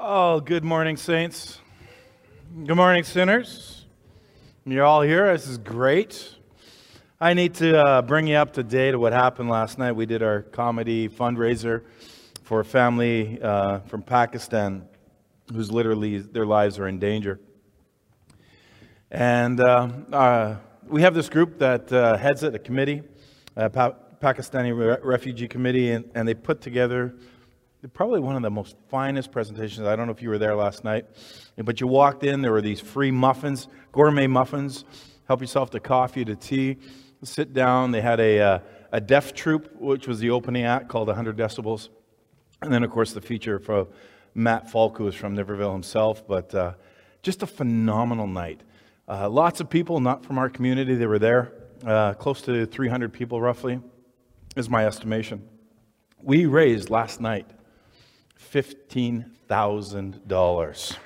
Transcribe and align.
Oh, 0.00 0.38
good 0.38 0.62
morning, 0.62 0.96
saints. 0.96 1.58
Good 2.64 2.76
morning, 2.76 3.02
sinners. 3.02 3.84
You're 4.64 4.84
all 4.84 5.02
here. 5.02 5.32
This 5.32 5.48
is 5.48 5.58
great. 5.58 6.36
I 7.20 7.34
need 7.34 7.54
to 7.54 7.76
uh, 7.76 8.02
bring 8.02 8.28
you 8.28 8.36
up 8.36 8.52
to 8.52 8.62
date 8.62 8.94
of 8.94 9.00
what 9.00 9.12
happened 9.12 9.50
last 9.50 9.76
night. 9.76 9.90
We 9.90 10.06
did 10.06 10.22
our 10.22 10.42
comedy 10.42 11.08
fundraiser 11.08 11.82
for 12.44 12.60
a 12.60 12.64
family 12.64 13.42
uh, 13.42 13.80
from 13.80 14.02
Pakistan 14.02 14.86
whose 15.52 15.72
literally 15.72 16.18
their 16.18 16.46
lives 16.46 16.78
are 16.78 16.86
in 16.86 17.00
danger. 17.00 17.40
And 19.10 19.58
uh, 19.58 19.88
uh 20.12 20.56
we 20.86 21.02
have 21.02 21.14
this 21.14 21.28
group 21.28 21.58
that 21.58 21.92
uh, 21.92 22.16
heads 22.16 22.44
it, 22.44 22.54
a 22.54 22.60
committee, 22.60 23.02
a 23.56 23.68
pa- 23.68 23.96
Pakistani 24.22 24.78
Re- 24.78 24.98
Refugee 25.02 25.48
Committee, 25.48 25.90
and, 25.90 26.08
and 26.14 26.28
they 26.28 26.34
put 26.34 26.60
together 26.60 27.16
probably 27.92 28.20
one 28.20 28.34
of 28.34 28.42
the 28.42 28.50
most 28.50 28.76
finest 28.88 29.30
presentations. 29.30 29.86
I 29.86 29.94
don't 29.94 30.06
know 30.06 30.12
if 30.12 30.22
you 30.22 30.28
were 30.28 30.38
there 30.38 30.56
last 30.56 30.82
night, 30.82 31.06
but 31.56 31.80
you 31.80 31.86
walked 31.86 32.24
in, 32.24 32.42
there 32.42 32.52
were 32.52 32.60
these 32.60 32.80
free 32.80 33.10
muffins, 33.10 33.68
gourmet 33.92 34.26
muffins. 34.26 34.84
Help 35.28 35.40
yourself 35.40 35.70
to 35.70 35.80
coffee, 35.80 36.24
to 36.24 36.34
tea. 36.34 36.78
Sit 37.22 37.52
down. 37.52 37.90
They 37.90 38.00
had 38.00 38.18
a, 38.18 38.40
uh, 38.40 38.58
a 38.92 39.00
deaf 39.00 39.34
troupe, 39.34 39.70
which 39.78 40.08
was 40.08 40.18
the 40.20 40.30
opening 40.30 40.64
act 40.64 40.88
called 40.88 41.08
100 41.08 41.36
Decibels. 41.36 41.90
And 42.62 42.72
then, 42.72 42.82
of 42.82 42.90
course, 42.90 43.12
the 43.12 43.20
feature 43.20 43.58
for 43.58 43.88
Matt 44.34 44.70
Falk, 44.70 44.96
who 44.96 45.04
was 45.04 45.14
from 45.14 45.36
Niverville 45.36 45.72
himself. 45.72 46.26
But 46.26 46.54
uh, 46.54 46.72
just 47.22 47.42
a 47.42 47.46
phenomenal 47.46 48.26
night. 48.26 48.62
Uh, 49.06 49.28
lots 49.28 49.60
of 49.60 49.68
people, 49.68 50.00
not 50.00 50.24
from 50.24 50.38
our 50.38 50.48
community, 50.48 50.94
they 50.94 51.06
were 51.06 51.18
there. 51.18 51.52
Uh, 51.84 52.14
close 52.14 52.40
to 52.42 52.66
300 52.66 53.12
people, 53.12 53.40
roughly, 53.40 53.80
is 54.56 54.68
my 54.68 54.86
estimation. 54.86 55.46
We 56.22 56.46
raised 56.46 56.90
last 56.90 57.20
night 57.20 57.46
$15,000. 58.52 60.96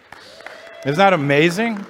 Isn't 0.85 0.99
that 0.99 1.13
amazing? 1.13 1.87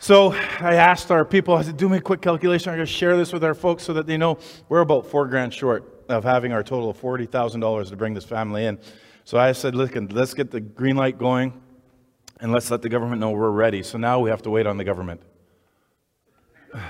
So 0.00 0.32
I 0.32 0.74
asked 0.74 1.10
our 1.10 1.24
people, 1.24 1.54
I 1.54 1.62
said, 1.62 1.76
do 1.76 1.88
me 1.88 1.98
a 1.98 2.00
quick 2.00 2.20
calculation. 2.20 2.70
I'm 2.70 2.78
going 2.78 2.86
to 2.86 2.92
share 2.92 3.16
this 3.16 3.32
with 3.32 3.42
our 3.42 3.54
folks 3.54 3.82
so 3.82 3.92
that 3.94 4.06
they 4.06 4.16
know 4.16 4.38
we're 4.68 4.80
about 4.80 5.06
four 5.06 5.26
grand 5.26 5.52
short 5.52 6.04
of 6.08 6.24
having 6.24 6.52
our 6.52 6.62
total 6.62 6.90
of 6.90 7.00
$40,000 7.00 7.90
to 7.90 7.96
bring 7.96 8.14
this 8.14 8.24
family 8.24 8.66
in. 8.66 8.78
So 9.24 9.38
I 9.38 9.52
said, 9.52 9.74
listen, 9.74 10.08
let's 10.08 10.34
get 10.34 10.50
the 10.50 10.60
green 10.60 10.96
light 10.96 11.18
going 11.18 11.52
and 12.40 12.52
let's 12.52 12.70
let 12.70 12.82
the 12.82 12.88
government 12.88 13.20
know 13.20 13.30
we're 13.30 13.50
ready. 13.50 13.82
So 13.82 13.98
now 13.98 14.20
we 14.20 14.30
have 14.30 14.42
to 14.42 14.50
wait 14.50 14.66
on 14.66 14.76
the 14.76 14.84
government. 14.84 15.20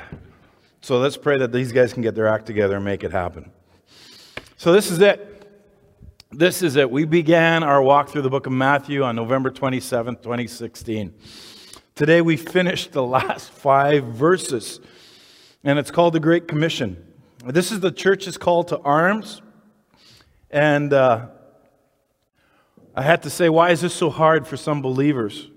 So 0.80 1.00
let's 1.00 1.16
pray 1.16 1.36
that 1.38 1.52
these 1.52 1.72
guys 1.72 1.92
can 1.92 2.02
get 2.02 2.14
their 2.14 2.28
act 2.28 2.46
together 2.46 2.76
and 2.76 2.84
make 2.84 3.02
it 3.02 3.10
happen. 3.10 3.50
So 4.56 4.72
this 4.72 4.92
is 4.92 5.00
it. 5.00 5.27
This 6.30 6.62
is 6.62 6.76
it. 6.76 6.90
We 6.90 7.06
began 7.06 7.62
our 7.62 7.82
walk 7.82 8.10
through 8.10 8.20
the 8.20 8.28
book 8.28 8.44
of 8.44 8.52
Matthew 8.52 9.02
on 9.02 9.16
November 9.16 9.48
27, 9.48 10.16
2016. 10.16 11.14
Today 11.94 12.20
we 12.20 12.36
finished 12.36 12.92
the 12.92 13.02
last 13.02 13.50
five 13.50 14.04
verses, 14.04 14.78
and 15.64 15.78
it's 15.78 15.90
called 15.90 16.12
the 16.12 16.20
Great 16.20 16.46
Commission. 16.46 17.02
This 17.46 17.72
is 17.72 17.80
the 17.80 17.90
church's 17.90 18.36
call 18.36 18.62
to 18.64 18.78
arms. 18.80 19.40
And 20.50 20.92
uh, 20.92 21.28
I 22.94 23.00
had 23.00 23.22
to 23.22 23.30
say, 23.30 23.48
why 23.48 23.70
is 23.70 23.80
this 23.80 23.94
so 23.94 24.10
hard 24.10 24.46
for 24.46 24.58
some 24.58 24.82
believers, 24.82 25.48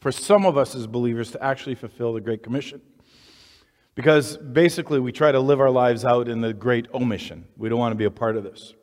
for 0.00 0.12
some 0.12 0.44
of 0.44 0.58
us 0.58 0.74
as 0.74 0.86
believers, 0.86 1.30
to 1.30 1.42
actually 1.42 1.76
fulfill 1.76 2.12
the 2.12 2.20
Great 2.20 2.42
Commission? 2.42 2.82
Because 3.94 4.36
basically, 4.36 5.00
we 5.00 5.12
try 5.12 5.32
to 5.32 5.40
live 5.40 5.62
our 5.62 5.70
lives 5.70 6.04
out 6.04 6.28
in 6.28 6.42
the 6.42 6.52
Great 6.52 6.88
Omission. 6.92 7.46
We 7.56 7.70
don't 7.70 7.78
want 7.78 7.92
to 7.92 7.98
be 7.98 8.04
a 8.04 8.10
part 8.10 8.36
of 8.36 8.44
this. 8.44 8.74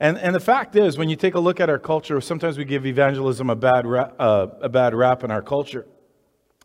And, 0.00 0.16
and 0.16 0.34
the 0.34 0.40
fact 0.40 0.76
is, 0.76 0.96
when 0.96 1.10
you 1.10 1.16
take 1.16 1.34
a 1.34 1.40
look 1.40 1.60
at 1.60 1.68
our 1.68 1.78
culture, 1.78 2.18
sometimes 2.22 2.56
we 2.56 2.64
give 2.64 2.86
evangelism 2.86 3.50
a 3.50 3.54
bad, 3.54 3.86
rap, 3.86 4.14
uh, 4.18 4.46
a 4.62 4.68
bad 4.70 4.94
rap 4.94 5.22
in 5.22 5.30
our 5.30 5.42
culture. 5.42 5.86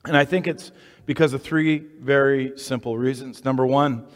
And 0.05 0.15
I 0.15 0.23
think 0.23 0.47
it's 0.47 0.71
because 1.05 1.33
of 1.33 1.43
three 1.43 1.79
very 1.99 2.57
simple 2.57 2.97
reasons. 2.97 3.43
Number 3.43 3.65
one, 3.67 4.07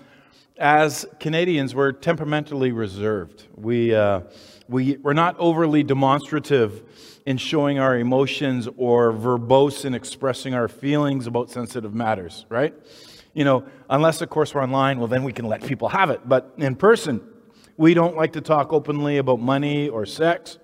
as 0.58 1.06
Canadians, 1.20 1.76
we're 1.76 1.92
temperamentally 1.92 2.72
reserved. 2.72 3.48
We, 3.56 3.94
uh, 3.94 4.22
we, 4.70 4.96
we're 4.98 5.14
not 5.14 5.36
overly 5.38 5.84
demonstrative 5.84 7.22
in 7.26 7.38
showing 7.38 7.78
our 7.78 7.98
emotions 7.98 8.70
or 8.78 9.12
verbose 9.12 9.84
in 9.84 9.94
expressing 9.94 10.54
our 10.54 10.70
feelings 10.70 11.28
about 11.28 11.50
sensitive 11.50 11.94
matters, 11.94 12.46
right? 12.48 12.74
You 13.34 13.44
know, 13.44 13.66
unless, 13.90 14.22
of 14.22 14.30
course, 14.30 14.56
we're 14.56 14.64
online, 14.64 14.98
well, 14.98 15.08
then 15.08 15.24
we 15.24 15.34
can 15.34 15.46
let 15.46 15.62
people 15.64 15.90
have 15.90 16.10
it. 16.10 16.22
But 16.28 16.54
in 16.58 16.76
person, 16.76 17.22
we 17.80 17.94
don't 17.94 18.18
like 18.18 18.34
to 18.34 18.42
talk 18.42 18.74
openly 18.74 19.20
about 19.20 19.40
money 19.40 19.88
or 19.88 20.06
sex. 20.06 20.58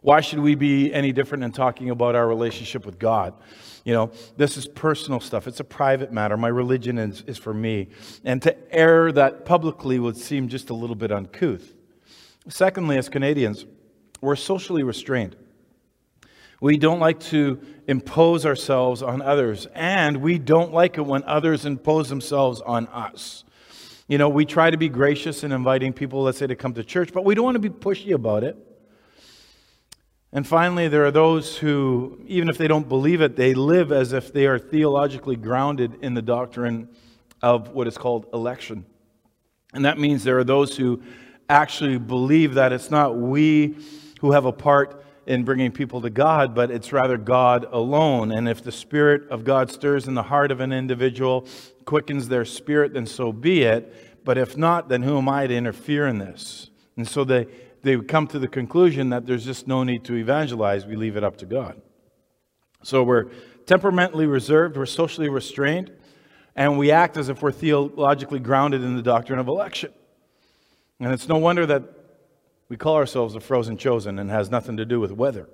Why 0.00 0.20
should 0.20 0.38
we 0.38 0.54
be 0.54 0.94
any 0.94 1.10
different 1.10 1.42
in 1.42 1.50
talking 1.50 1.90
about 1.90 2.14
our 2.14 2.28
relationship 2.28 2.86
with 2.86 3.00
God? 3.00 3.34
You 3.84 3.94
know, 3.94 4.12
this 4.36 4.56
is 4.56 4.68
personal 4.68 5.18
stuff. 5.18 5.48
It's 5.48 5.58
a 5.58 5.64
private 5.64 6.12
matter. 6.12 6.36
My 6.36 6.48
religion 6.48 6.98
is, 6.98 7.22
is 7.22 7.36
for 7.36 7.52
me. 7.52 7.88
And 8.24 8.40
to 8.42 8.56
air 8.72 9.10
that 9.10 9.44
publicly 9.44 9.98
would 9.98 10.16
seem 10.16 10.46
just 10.46 10.70
a 10.70 10.74
little 10.74 10.94
bit 10.94 11.10
uncouth. 11.10 11.74
Secondly, 12.48 12.96
as 12.96 13.08
Canadians, 13.08 13.66
we're 14.20 14.36
socially 14.36 14.84
restrained. 14.84 15.34
We 16.60 16.76
don't 16.76 17.00
like 17.00 17.18
to 17.20 17.60
impose 17.88 18.46
ourselves 18.46 19.02
on 19.02 19.20
others, 19.20 19.66
and 19.74 20.18
we 20.18 20.38
don't 20.38 20.72
like 20.72 20.96
it 20.96 21.04
when 21.04 21.24
others 21.24 21.66
impose 21.66 22.08
themselves 22.08 22.60
on 22.60 22.86
us. 22.86 23.42
You 24.06 24.18
know, 24.18 24.28
we 24.28 24.44
try 24.44 24.70
to 24.70 24.76
be 24.76 24.90
gracious 24.90 25.44
in 25.44 25.52
inviting 25.52 25.94
people, 25.94 26.22
let's 26.22 26.36
say, 26.36 26.46
to 26.46 26.54
come 26.54 26.74
to 26.74 26.84
church, 26.84 27.12
but 27.12 27.24
we 27.24 27.34
don't 27.34 27.44
want 27.44 27.54
to 27.54 27.58
be 27.58 27.70
pushy 27.70 28.12
about 28.12 28.44
it. 28.44 28.56
And 30.30 30.46
finally, 30.46 30.88
there 30.88 31.06
are 31.06 31.10
those 31.10 31.56
who, 31.56 32.20
even 32.26 32.48
if 32.48 32.58
they 32.58 32.68
don't 32.68 32.88
believe 32.88 33.20
it, 33.20 33.36
they 33.36 33.54
live 33.54 33.92
as 33.92 34.12
if 34.12 34.32
they 34.32 34.46
are 34.46 34.58
theologically 34.58 35.36
grounded 35.36 35.96
in 36.02 36.12
the 36.12 36.20
doctrine 36.20 36.88
of 37.40 37.70
what 37.70 37.86
is 37.86 37.96
called 37.96 38.26
election. 38.34 38.84
And 39.72 39.84
that 39.84 39.98
means 39.98 40.22
there 40.22 40.38
are 40.38 40.44
those 40.44 40.76
who 40.76 41.02
actually 41.48 41.98
believe 41.98 42.54
that 42.54 42.72
it's 42.72 42.90
not 42.90 43.16
we 43.16 43.76
who 44.20 44.32
have 44.32 44.44
a 44.44 44.52
part 44.52 45.02
in 45.26 45.44
bringing 45.44 45.72
people 45.72 46.00
to 46.02 46.10
God, 46.10 46.54
but 46.54 46.70
it's 46.70 46.92
rather 46.92 47.16
God 47.16 47.66
alone. 47.70 48.32
And 48.32 48.48
if 48.48 48.62
the 48.62 48.72
Spirit 48.72 49.28
of 49.30 49.44
God 49.44 49.70
stirs 49.70 50.06
in 50.08 50.14
the 50.14 50.22
heart 50.24 50.50
of 50.50 50.60
an 50.60 50.72
individual, 50.72 51.46
quickens 51.84 52.28
their 52.28 52.44
spirit, 52.44 52.94
then 52.94 53.06
so 53.06 53.32
be 53.32 53.62
it. 53.62 54.22
But 54.24 54.38
if 54.38 54.56
not, 54.56 54.88
then 54.88 55.02
who 55.02 55.18
am 55.18 55.28
I 55.28 55.46
to 55.46 55.54
interfere 55.54 56.06
in 56.06 56.18
this? 56.18 56.70
And 56.96 57.06
so 57.06 57.24
they, 57.24 57.46
they 57.82 57.98
come 57.98 58.26
to 58.28 58.38
the 58.38 58.48
conclusion 58.48 59.10
that 59.10 59.26
there's 59.26 59.44
just 59.44 59.66
no 59.66 59.84
need 59.84 60.04
to 60.04 60.14
evangelize. 60.14 60.86
We 60.86 60.96
leave 60.96 61.16
it 61.16 61.24
up 61.24 61.36
to 61.38 61.46
God. 61.46 61.80
So 62.82 63.02
we're 63.02 63.30
temperamentally 63.66 64.26
reserved, 64.26 64.76
we're 64.76 64.86
socially 64.86 65.28
restrained, 65.28 65.90
and 66.54 66.78
we 66.78 66.90
act 66.90 67.16
as 67.16 67.28
if 67.28 67.42
we're 67.42 67.52
theologically 67.52 68.38
grounded 68.38 68.82
in 68.82 68.96
the 68.96 69.02
doctrine 69.02 69.38
of 69.38 69.48
election. 69.48 69.92
And 71.00 71.12
it's 71.12 71.28
no 71.28 71.38
wonder 71.38 71.66
that 71.66 71.82
we 72.68 72.76
call 72.76 72.96
ourselves 72.96 73.34
the 73.34 73.40
frozen 73.40 73.76
chosen 73.76 74.18
and 74.18 74.30
has 74.30 74.50
nothing 74.50 74.76
to 74.76 74.84
do 74.84 75.00
with 75.00 75.12
weather. 75.12 75.48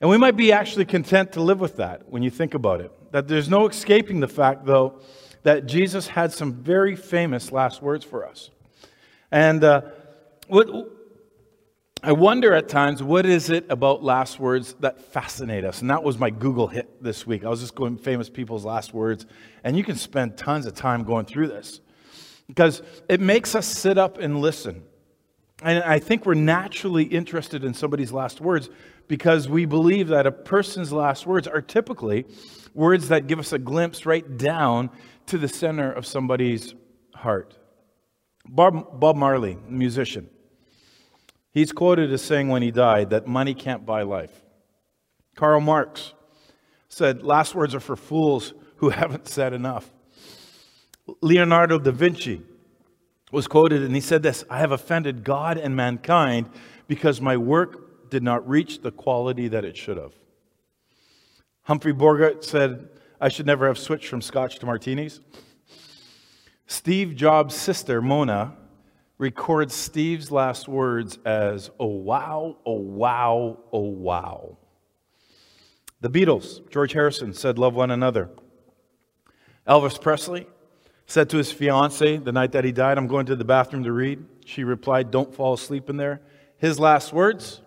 And 0.00 0.10
we 0.10 0.18
might 0.18 0.36
be 0.36 0.52
actually 0.52 0.84
content 0.84 1.32
to 1.32 1.42
live 1.42 1.60
with 1.60 1.76
that 1.76 2.08
when 2.10 2.22
you 2.22 2.30
think 2.30 2.54
about 2.54 2.80
it. 2.80 2.92
That 3.12 3.28
there's 3.28 3.48
no 3.48 3.66
escaping 3.66 4.20
the 4.20 4.28
fact, 4.28 4.66
though, 4.66 5.00
that 5.42 5.66
Jesus 5.66 6.06
had 6.06 6.32
some 6.32 6.52
very 6.52 6.96
famous 6.96 7.50
last 7.50 7.80
words 7.80 8.04
for 8.04 8.26
us. 8.26 8.50
And 9.30 9.64
uh, 9.64 9.82
what, 10.48 10.68
I 12.02 12.12
wonder 12.12 12.52
at 12.52 12.68
times, 12.68 13.02
what 13.02 13.24
is 13.24 13.48
it 13.48 13.64
about 13.70 14.02
last 14.02 14.38
words 14.38 14.74
that 14.80 15.00
fascinate 15.00 15.64
us? 15.64 15.80
And 15.80 15.90
that 15.90 16.02
was 16.02 16.18
my 16.18 16.30
Google 16.30 16.66
hit 16.66 17.02
this 17.02 17.26
week. 17.26 17.44
I 17.44 17.48
was 17.48 17.60
just 17.60 17.74
going 17.74 17.96
famous 17.96 18.28
people's 18.28 18.64
last 18.64 18.92
words. 18.92 19.24
And 19.64 19.78
you 19.78 19.84
can 19.84 19.96
spend 19.96 20.36
tons 20.36 20.66
of 20.66 20.74
time 20.74 21.04
going 21.04 21.24
through 21.24 21.48
this 21.48 21.80
because 22.48 22.82
it 23.08 23.20
makes 23.20 23.54
us 23.54 23.66
sit 23.66 23.98
up 23.98 24.18
and 24.18 24.40
listen. 24.40 24.82
And 25.62 25.82
I 25.82 25.98
think 25.98 26.26
we're 26.26 26.34
naturally 26.34 27.04
interested 27.04 27.64
in 27.64 27.72
somebody's 27.72 28.12
last 28.12 28.40
words 28.40 28.68
because 29.08 29.48
we 29.48 29.64
believe 29.64 30.08
that 30.08 30.26
a 30.26 30.32
person's 30.32 30.92
last 30.92 31.26
words 31.26 31.48
are 31.48 31.62
typically 31.62 32.26
words 32.74 33.08
that 33.08 33.26
give 33.26 33.38
us 33.38 33.52
a 33.52 33.58
glimpse 33.58 34.04
right 34.04 34.36
down 34.36 34.90
to 35.26 35.38
the 35.38 35.48
center 35.48 35.90
of 35.90 36.04
somebody's 36.04 36.74
heart. 37.14 37.56
Bob, 38.46 39.00
Bob 39.00 39.16
Marley, 39.16 39.58
musician, 39.68 40.28
he's 41.52 41.72
quoted 41.72 42.12
as 42.12 42.22
saying 42.22 42.48
when 42.48 42.62
he 42.62 42.70
died 42.70 43.10
that 43.10 43.26
money 43.26 43.54
can't 43.54 43.86
buy 43.86 44.02
life. 44.02 44.42
Karl 45.36 45.60
Marx 45.60 46.12
said, 46.88 47.22
Last 47.22 47.54
words 47.54 47.74
are 47.74 47.80
for 47.80 47.96
fools 47.96 48.52
who 48.76 48.90
haven't 48.90 49.26
said 49.26 49.54
enough. 49.54 49.90
Leonardo 51.22 51.78
da 51.78 51.92
Vinci 51.92 52.42
was 53.32 53.48
quoted, 53.48 53.82
and 53.82 53.94
he 53.94 54.00
said 54.00 54.22
this 54.22 54.44
I 54.48 54.58
have 54.58 54.72
offended 54.72 55.24
God 55.24 55.58
and 55.58 55.74
mankind 55.74 56.48
because 56.86 57.20
my 57.20 57.36
work 57.36 58.10
did 58.10 58.22
not 58.22 58.48
reach 58.48 58.82
the 58.82 58.92
quality 58.92 59.48
that 59.48 59.64
it 59.64 59.76
should 59.76 59.96
have. 59.96 60.12
Humphrey 61.62 61.92
Bogart 61.92 62.44
said, 62.44 62.88
I 63.20 63.28
should 63.28 63.46
never 63.46 63.66
have 63.66 63.78
switched 63.78 64.06
from 64.06 64.22
scotch 64.22 64.58
to 64.60 64.66
martinis. 64.66 65.20
Steve 66.68 67.16
Jobs' 67.16 67.56
sister, 67.56 68.00
Mona, 68.00 68.56
records 69.18 69.74
Steve's 69.74 70.30
last 70.30 70.68
words 70.68 71.18
as, 71.24 71.70
oh 71.80 71.86
wow, 71.86 72.58
oh 72.64 72.74
wow, 72.74 73.58
oh 73.72 73.80
wow. 73.80 74.58
The 76.00 76.10
Beatles, 76.10 76.68
George 76.70 76.92
Harrison 76.92 77.32
said, 77.32 77.58
love 77.58 77.74
one 77.74 77.90
another. 77.90 78.30
Elvis 79.66 80.00
Presley 80.00 80.46
said 81.06 81.30
to 81.30 81.36
his 81.36 81.52
fiancee 81.52 82.16
the 82.16 82.32
night 82.32 82.52
that 82.52 82.64
he 82.64 82.72
died, 82.72 82.98
I'm 82.98 83.06
going 83.06 83.26
to 83.26 83.36
the 83.36 83.44
bathroom 83.44 83.84
to 83.84 83.92
read. 83.92 84.24
She 84.44 84.64
replied, 84.64 85.10
Don't 85.10 85.34
fall 85.34 85.54
asleep 85.54 85.88
in 85.88 85.96
there. 85.96 86.20
His 86.58 86.78
last 86.78 87.12
words, 87.12 87.60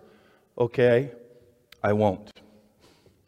Okay, 0.58 1.12
I 1.82 1.94
won't. 1.94 2.30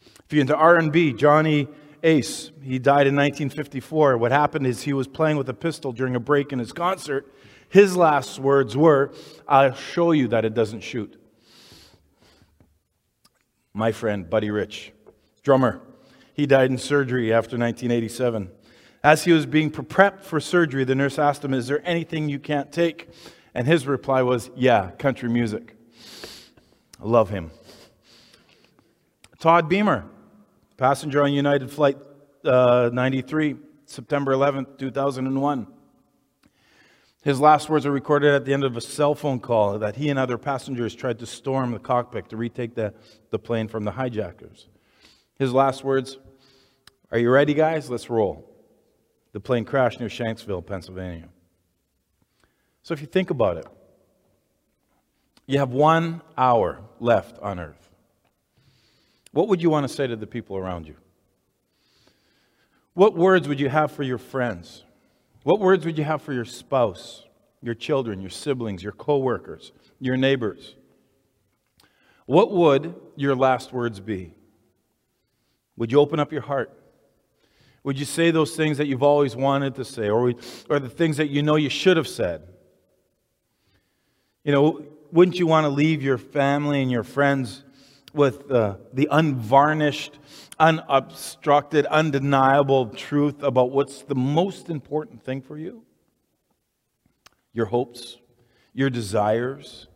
If 0.01 0.33
you're 0.33 0.43
into 0.43 0.57
R&B, 0.57 1.15
Johnny 1.15 1.69
Ace, 2.03 2.51
he 2.63 2.79
died 2.79 3.07
in 3.07 3.17
1954. 3.17 4.19
What 4.19 4.33
happened 4.33 4.67
is 4.67 4.83
he 4.83 4.93
was 4.93 5.07
playing 5.07 5.37
with 5.37 5.49
a 5.49 5.55
pistol 5.55 5.93
during 5.93 6.15
a 6.15 6.21
break 6.21 6.53
in 6.53 6.59
his 6.59 6.73
concert. 6.73 7.33
His 7.69 7.97
last 7.97 8.39
words 8.39 8.77
were, 8.77 9.13
I'll 9.49 9.75
show 9.75 10.13
you 10.13 10.29
that 10.29 10.45
it 10.45 10.53
doesn't 10.53 10.81
shoot. 10.81 11.19
My 13.73 13.93
friend, 13.93 14.29
Buddy 14.29 14.51
Rich, 14.51 14.93
drummer, 15.43 15.81
he 16.35 16.45
died 16.45 16.71
in 16.71 16.77
surgery 16.77 17.33
after 17.33 17.57
1987. 17.57 18.51
As 19.05 19.25
he 19.25 19.33
was 19.33 19.47
being 19.47 19.71
prepped 19.71 20.23
for 20.23 20.39
surgery, 20.39 20.85
the 20.85 20.95
nurse 20.95 21.19
asked 21.19 21.45
him, 21.45 21.53
Is 21.53 21.67
there 21.67 21.83
anything 21.85 22.29
you 22.29 22.39
can't 22.39 22.71
take? 22.71 23.09
And 23.53 23.67
his 23.67 23.87
reply 23.87 24.23
was, 24.23 24.51
Yeah, 24.55 24.93
country 24.93 25.29
music. 25.29 25.77
I 27.01 27.07
love 27.07 27.29
him. 27.29 27.51
Todd 29.41 29.69
Beamer, 29.69 30.05
passenger 30.77 31.23
on 31.23 31.33
United 31.33 31.69
Flight 31.69 31.99
uh, 32.45 32.91
93, 32.93 33.57
September 33.87 34.33
11th, 34.35 34.79
2001. 34.79 35.67
His 37.25 37.41
last 37.41 37.69
words 37.69 37.85
are 37.85 37.91
recorded 37.91 38.35
at 38.35 38.45
the 38.45 38.53
end 38.53 38.63
of 38.63 38.77
a 38.77 38.81
cell 38.81 39.17
phone 39.17 39.41
call 39.41 39.81
that 39.81 39.97
he 39.97 40.11
and 40.11 40.19
other 40.19 40.39
passengers 40.39 40.95
tried 40.95 41.19
to 41.19 41.27
storm 41.27 41.73
the 41.73 41.79
cockpit 41.81 42.29
to 42.29 42.37
retake 42.37 42.77
the, 42.77 42.95
the 43.31 43.39
plane 43.39 43.67
from 43.67 43.85
the 43.85 43.93
hijackers. 43.93 44.69
His 45.39 45.53
last 45.53 45.83
words 45.83 46.19
Are 47.11 47.19
you 47.19 47.31
ready, 47.31 47.55
guys? 47.55 47.91
Let's 47.91 48.09
roll. 48.09 48.52
The 49.33 49.41
plane 49.41 49.65
crashed 49.65 49.99
near 49.99 50.09
Shanksville, 50.09 50.65
Pennsylvania. 50.65 51.29
So 52.83 52.93
if 52.95 53.01
you 53.01 53.07
think 53.07 53.31
about 53.31 53.57
it, 53.57 53.67
you 55.47 55.59
have 55.59 55.71
one 55.71 56.23
hour 56.37 56.81
left 57.01 57.39
on 57.41 57.59
earth. 57.59 57.91
What 59.33 59.49
would 59.49 59.63
you 59.63 59.71
want 59.71 59.89
to 59.89 59.93
say 59.93 60.07
to 60.07 60.17
the 60.17 60.27
people 60.27 60.57
around 60.57 60.87
you? 60.87 60.97
What 62.95 63.17
words 63.17 63.49
would 63.49 63.59
you 63.59 63.71
have 63.71 63.91
for 63.91 64.03
your 64.03 64.19
friends? 64.19 64.85
What 65.45 65.59
words 65.59 65.85
would 65.87 65.97
you 65.97 66.05
have 66.05 66.21
for 66.23 66.33
your 66.33 66.45
spouse, 66.45 67.25
your 67.63 67.75
children, 67.75 68.21
your 68.21 68.31
siblings, 68.31 68.83
your 68.83 68.93
coworkers, 68.93 69.73
your 69.99 70.17
neighbors? 70.17 70.77
What 72.27 72.53
would 72.53 72.95
your 73.17 73.35
last 73.35 73.73
words 73.73 73.99
be? 73.99 74.35
Would 75.77 75.91
you 75.91 75.99
open 75.99 76.21
up 76.21 76.33
your 76.33 76.43
heart? 76.43 76.71
Would 77.85 77.99
you 77.99 78.05
say 78.05 78.31
those 78.31 78.55
things 78.55 78.79
that 78.79 78.87
you've 78.87 79.03
always 79.03 79.35
wanted 79.35 79.75
to 79.77 79.85
say, 79.85 80.09
or, 80.09 80.35
or 80.71 80.79
the 80.79 80.89
things 80.89 81.17
that 81.17 81.31
you 81.31 81.43
know 81.43 81.57
you 81.57 81.69
should 81.69 81.97
have 81.97 82.07
said? 82.07 82.43
You 84.45 84.53
know, 84.53 84.87
wouldn't 85.11 85.39
you 85.39 85.47
want 85.47 85.65
to 85.65 85.69
leave 85.69 86.03
your 86.03 86.19
family 86.19 86.81
and 86.81 86.91
your 86.91 87.03
friends 87.03 87.65
with 88.15 88.51
uh, 88.51 88.77
the 88.93 89.09
unvarnished, 89.11 90.19
unobstructed, 90.59 91.87
undeniable 91.87 92.87
truth 92.87 93.43
about 93.43 93.71
what's 93.71 94.03
the 94.03 94.15
most 94.15 94.69
important 94.69 95.25
thing 95.25 95.41
for 95.41 95.59
you? 95.59 95.83
Your 97.53 97.67
hopes, 97.67 98.19
your 98.73 98.91
desires, 98.91 99.89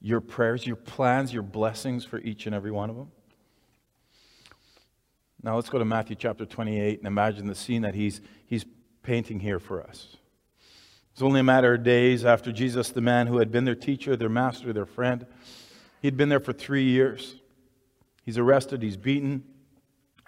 your 0.00 0.20
prayers, 0.20 0.66
your 0.66 0.76
plans, 0.76 1.32
your 1.32 1.42
blessings 1.42 2.04
for 2.04 2.18
each 2.18 2.46
and 2.46 2.54
every 2.54 2.70
one 2.70 2.90
of 2.90 2.96
them? 2.96 3.10
Now 5.44 5.56
let's 5.56 5.68
go 5.68 5.78
to 5.78 5.84
Matthew 5.84 6.14
chapter 6.14 6.46
28 6.46 6.98
and 6.98 7.06
imagine 7.06 7.48
the 7.48 7.54
scene 7.56 7.82
that 7.82 7.96
he's, 7.96 8.20
he's 8.46 8.64
painting 9.02 9.40
here 9.40 9.58
for 9.58 9.82
us. 9.82 10.16
It's 11.12 11.22
only 11.22 11.40
a 11.40 11.44
matter 11.44 11.74
of 11.74 11.82
days 11.82 12.24
after 12.24 12.52
Jesus, 12.52 12.90
the 12.90 13.00
man 13.00 13.26
who 13.26 13.38
had 13.38 13.50
been 13.50 13.64
their 13.64 13.74
teacher, 13.74 14.14
their 14.14 14.28
master, 14.28 14.72
their 14.72 14.86
friend, 14.86 15.26
he'd 16.00 16.16
been 16.16 16.28
there 16.28 16.40
for 16.40 16.52
three 16.52 16.84
years. 16.84 17.36
He's 18.24 18.38
arrested, 18.38 18.82
he's 18.82 18.96
beaten, 18.96 19.42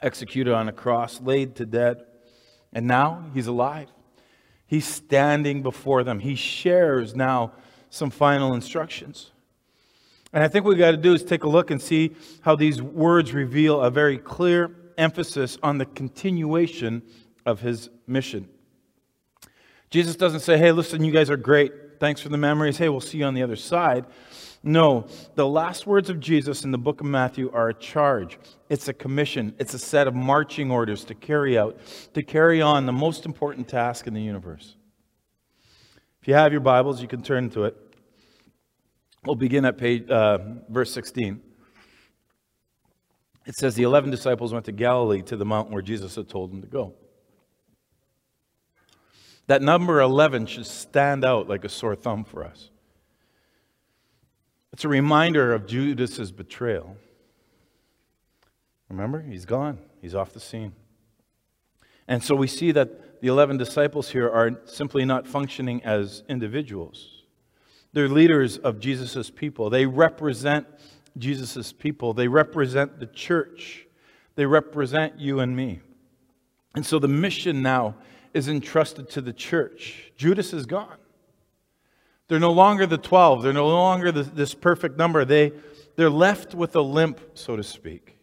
executed 0.02 0.52
on 0.52 0.68
a 0.68 0.72
cross, 0.72 1.20
laid 1.20 1.54
to 1.56 1.66
death, 1.66 1.98
and 2.72 2.88
now 2.88 3.24
he's 3.32 3.46
alive. 3.46 3.88
He's 4.66 4.86
standing 4.86 5.62
before 5.62 6.02
them. 6.02 6.18
He 6.18 6.34
shares 6.34 7.14
now 7.14 7.52
some 7.88 8.10
final 8.10 8.52
instructions. 8.52 9.30
And 10.32 10.42
I 10.42 10.48
think 10.48 10.64
what 10.64 10.70
we've 10.70 10.78
got 10.78 10.90
to 10.90 10.96
do 10.96 11.14
is 11.14 11.22
take 11.22 11.44
a 11.44 11.48
look 11.48 11.70
and 11.70 11.80
see 11.80 12.16
how 12.40 12.56
these 12.56 12.82
words 12.82 13.32
reveal 13.32 13.80
a 13.80 13.90
very 13.92 14.18
clear 14.18 14.74
emphasis 14.98 15.58
on 15.62 15.78
the 15.78 15.86
continuation 15.86 17.02
of 17.46 17.60
his 17.60 17.90
mission. 18.06 18.48
Jesus 19.90 20.16
doesn't 20.16 20.40
say, 20.40 20.58
hey, 20.58 20.72
listen, 20.72 21.04
you 21.04 21.12
guys 21.12 21.30
are 21.30 21.36
great. 21.36 22.00
Thanks 22.00 22.20
for 22.20 22.28
the 22.28 22.36
memories. 22.36 22.78
Hey, 22.78 22.88
we'll 22.88 23.00
see 23.00 23.18
you 23.18 23.24
on 23.24 23.34
the 23.34 23.42
other 23.42 23.56
side. 23.56 24.06
No, 24.62 25.06
the 25.34 25.46
last 25.46 25.86
words 25.86 26.08
of 26.08 26.20
Jesus 26.20 26.64
in 26.64 26.70
the 26.70 26.78
book 26.78 27.00
of 27.00 27.06
Matthew 27.06 27.50
are 27.52 27.68
a 27.68 27.74
charge. 27.74 28.38
It's 28.70 28.88
a 28.88 28.94
commission. 28.94 29.54
It's 29.58 29.74
a 29.74 29.78
set 29.78 30.08
of 30.08 30.14
marching 30.14 30.70
orders 30.70 31.04
to 31.04 31.14
carry 31.14 31.58
out, 31.58 31.78
to 32.14 32.22
carry 32.22 32.62
on 32.62 32.86
the 32.86 32.92
most 32.92 33.26
important 33.26 33.68
task 33.68 34.06
in 34.06 34.14
the 34.14 34.22
universe. 34.22 34.76
If 36.22 36.28
you 36.28 36.34
have 36.34 36.50
your 36.50 36.62
Bibles, 36.62 37.02
you 37.02 37.08
can 37.08 37.22
turn 37.22 37.50
to 37.50 37.64
it. 37.64 37.76
We'll 39.26 39.36
begin 39.36 39.64
at 39.64 39.76
page, 39.78 40.08
uh, 40.08 40.38
verse 40.68 40.92
16 40.92 41.40
it 43.46 43.54
says 43.56 43.74
the 43.74 43.82
11 43.82 44.10
disciples 44.10 44.52
went 44.52 44.64
to 44.66 44.72
Galilee 44.72 45.22
to 45.22 45.36
the 45.36 45.44
mountain 45.44 45.72
where 45.72 45.82
Jesus 45.82 46.14
had 46.14 46.28
told 46.28 46.50
them 46.50 46.62
to 46.62 46.68
go. 46.68 46.94
That 49.46 49.60
number 49.60 50.00
11 50.00 50.46
should 50.46 50.66
stand 50.66 51.24
out 51.24 51.48
like 51.48 51.64
a 51.64 51.68
sore 51.68 51.94
thumb 51.94 52.24
for 52.24 52.44
us. 52.44 52.70
It's 54.72 54.84
a 54.84 54.88
reminder 54.88 55.52
of 55.52 55.66
Judas's 55.66 56.32
betrayal. 56.32 56.96
Remember, 58.88 59.20
he's 59.20 59.44
gone, 59.44 59.78
he's 60.00 60.14
off 60.14 60.32
the 60.32 60.40
scene. 60.40 60.72
And 62.08 62.22
so 62.22 62.34
we 62.34 62.46
see 62.46 62.72
that 62.72 63.20
the 63.20 63.28
11 63.28 63.56
disciples 63.56 64.10
here 64.10 64.28
are 64.28 64.60
simply 64.64 65.04
not 65.04 65.26
functioning 65.26 65.82
as 65.84 66.22
individuals. 66.28 67.22
They're 67.92 68.08
leaders 68.08 68.58
of 68.58 68.80
Jesus' 68.80 69.30
people. 69.30 69.70
They 69.70 69.86
represent 69.86 70.66
Jesus' 71.16 71.72
people. 71.72 72.14
They 72.14 72.28
represent 72.28 72.98
the 72.98 73.06
church, 73.06 73.86
they 74.34 74.46
represent 74.46 75.18
you 75.18 75.40
and 75.40 75.56
me. 75.56 75.80
And 76.74 76.84
so 76.84 76.98
the 76.98 77.08
mission 77.08 77.62
now 77.62 77.94
is 78.32 78.48
entrusted 78.48 79.08
to 79.10 79.20
the 79.20 79.32
church. 79.32 80.12
Judas 80.16 80.52
is 80.52 80.66
gone. 80.66 80.96
They're 82.26 82.40
no 82.40 82.52
longer 82.52 82.86
the 82.86 82.98
12, 82.98 83.42
they're 83.42 83.52
no 83.52 83.68
longer 83.68 84.10
the, 84.10 84.22
this 84.22 84.54
perfect 84.54 84.96
number. 84.96 85.24
They, 85.24 85.52
they're 85.96 86.10
left 86.10 86.54
with 86.54 86.74
a 86.74 86.80
limp, 86.80 87.20
so 87.34 87.54
to 87.54 87.62
speak. 87.62 88.16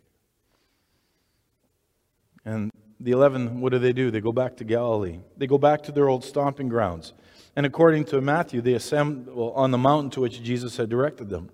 And 2.44 2.72
the 3.00 3.12
11, 3.12 3.62
what 3.62 3.72
do 3.72 3.80
they 3.80 3.94
do? 3.94 4.12
They 4.12 4.22
go 4.22 4.32
back 4.32 4.58
to 4.58 4.64
Galilee. 4.64 5.20
They 5.38 5.48
go 5.48 5.58
back 5.58 5.84
to 5.84 5.92
their 5.92 6.10
old 6.10 6.24
stomping 6.24 6.68
grounds. 6.68 7.14
And 7.56 7.66
according 7.66 8.06
to 8.06 8.22
Matthew, 8.22 8.62
they 8.62 8.74
assemble 8.74 9.54
on 9.54 9.72
the 9.72 9.78
mountain 9.78 10.10
to 10.12 10.22
which 10.22 10.42
Jesus 10.42 10.78
had 10.78 10.90
directed 10.90 11.30
them. 11.30 11.50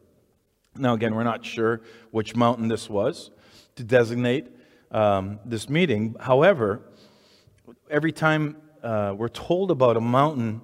Now, 0.80 0.94
again, 0.94 1.16
we're 1.16 1.24
not 1.24 1.46
sure 1.46 1.82
which 2.12 2.36
mountain 2.36 2.68
this 2.68 2.90
was 2.90 3.32
to 3.76 3.84
designate 3.84 4.48
um, 4.92 5.40
this 5.46 5.70
meeting. 5.70 6.16
However, 6.20 6.82
every 7.90 8.12
time 8.12 8.58
uh, 8.84 9.14
we're 9.18 9.28
told 9.28 9.72
about 9.72 9.98
a 9.98 10.02
mountain 10.02 10.62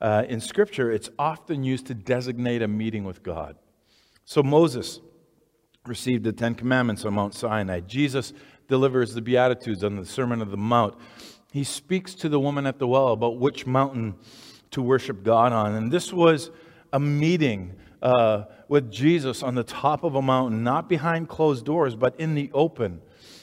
uh, 0.00 0.24
in 0.28 0.40
Scripture, 0.40 0.90
it's 0.90 1.10
often 1.18 1.64
used 1.64 1.86
to 1.86 1.94
designate 1.94 2.62
a 2.62 2.68
meeting 2.68 3.04
with 3.04 3.22
God. 3.22 3.56
So 4.24 4.42
Moses 4.42 5.00
received 5.86 6.24
the 6.24 6.32
Ten 6.32 6.54
Commandments 6.54 7.04
on 7.04 7.14
Mount 7.14 7.34
Sinai. 7.34 7.80
Jesus 7.80 8.32
delivers 8.68 9.14
the 9.14 9.20
Beatitudes 9.20 9.82
on 9.84 9.96
the 9.96 10.06
Sermon 10.06 10.40
of 10.40 10.50
the 10.50 10.56
Mount. 10.56 10.94
He 11.52 11.64
speaks 11.64 12.14
to 12.16 12.28
the 12.28 12.40
woman 12.40 12.66
at 12.66 12.78
the 12.78 12.86
well 12.86 13.08
about 13.08 13.38
which 13.38 13.66
mountain 13.66 14.14
to 14.70 14.80
worship 14.80 15.22
God 15.22 15.52
on. 15.52 15.74
And 15.74 15.92
this 15.92 16.12
was 16.12 16.50
a 16.92 17.00
meeting 17.00 17.74
uh, 18.02 18.44
with 18.68 18.90
Jesus 18.90 19.42
on 19.42 19.54
the 19.54 19.62
top 19.62 20.02
of 20.02 20.14
a 20.14 20.22
mountain, 20.22 20.64
not 20.64 20.88
behind 20.88 21.28
closed 21.28 21.64
doors, 21.64 21.94
but 21.94 22.18
in 22.18 22.34
the 22.34 22.50
open, 22.52 23.00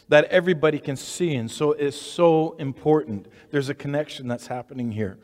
that 0.10 0.25
everybody 0.25 0.80
can 0.80 0.96
see. 0.96 1.36
And 1.36 1.50
so 1.50 1.72
it's 1.72 1.98
so 1.98 2.56
important. 2.60 3.28
There's 3.51 3.70
a 3.70 3.74
connection 3.74 4.28
that's 4.28 4.48
happening 4.48 4.92
here. 4.92 5.18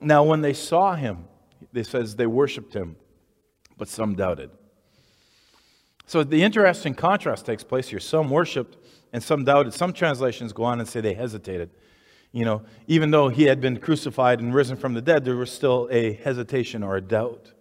Now, 0.00 0.24
when 0.24 0.40
they 0.40 0.52
saw 0.52 0.94
him, 0.96 1.26
they 1.72 1.84
says 1.84 2.16
they 2.16 2.26
worshiped 2.26 2.74
him, 2.74 2.96
but 3.78 3.88
some 3.88 4.14
doubted. 4.14 4.50
So 6.06 6.24
the 6.24 6.42
interesting 6.42 6.94
contrast 6.94 7.46
takes 7.46 7.62
place 7.62 7.88
here. 7.88 8.00
Some 8.00 8.30
worshiped 8.30 8.76
and 9.12 9.22
some 9.22 9.44
doubted. 9.44 9.74
Some 9.74 9.92
translations 9.92 10.52
go 10.52 10.64
on 10.64 10.80
and 10.80 10.88
say 10.88 11.00
they 11.00 11.14
hesitated. 11.14 11.70
You 12.32 12.44
know, 12.44 12.62
even 12.86 13.10
though 13.10 13.28
he 13.28 13.44
had 13.44 13.60
been 13.60 13.78
crucified 13.78 14.40
and 14.40 14.54
risen 14.54 14.76
from 14.76 14.94
the 14.94 15.02
dead, 15.02 15.24
there 15.24 15.36
was 15.36 15.52
still 15.52 15.88
a 15.90 16.14
hesitation 16.14 16.82
or 16.82 16.96
a 16.96 17.00
doubt. 17.00 17.52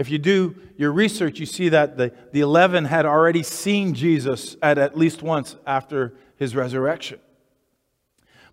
If 0.00 0.08
you 0.08 0.16
do 0.16 0.56
your 0.78 0.92
research, 0.92 1.40
you 1.40 1.44
see 1.44 1.68
that 1.68 1.98
the, 1.98 2.10
the 2.32 2.40
11 2.40 2.86
had 2.86 3.04
already 3.04 3.42
seen 3.42 3.92
Jesus 3.92 4.56
at 4.62 4.78
at 4.78 4.96
least 4.96 5.20
once 5.20 5.56
after 5.66 6.14
his 6.36 6.56
resurrection. 6.56 7.20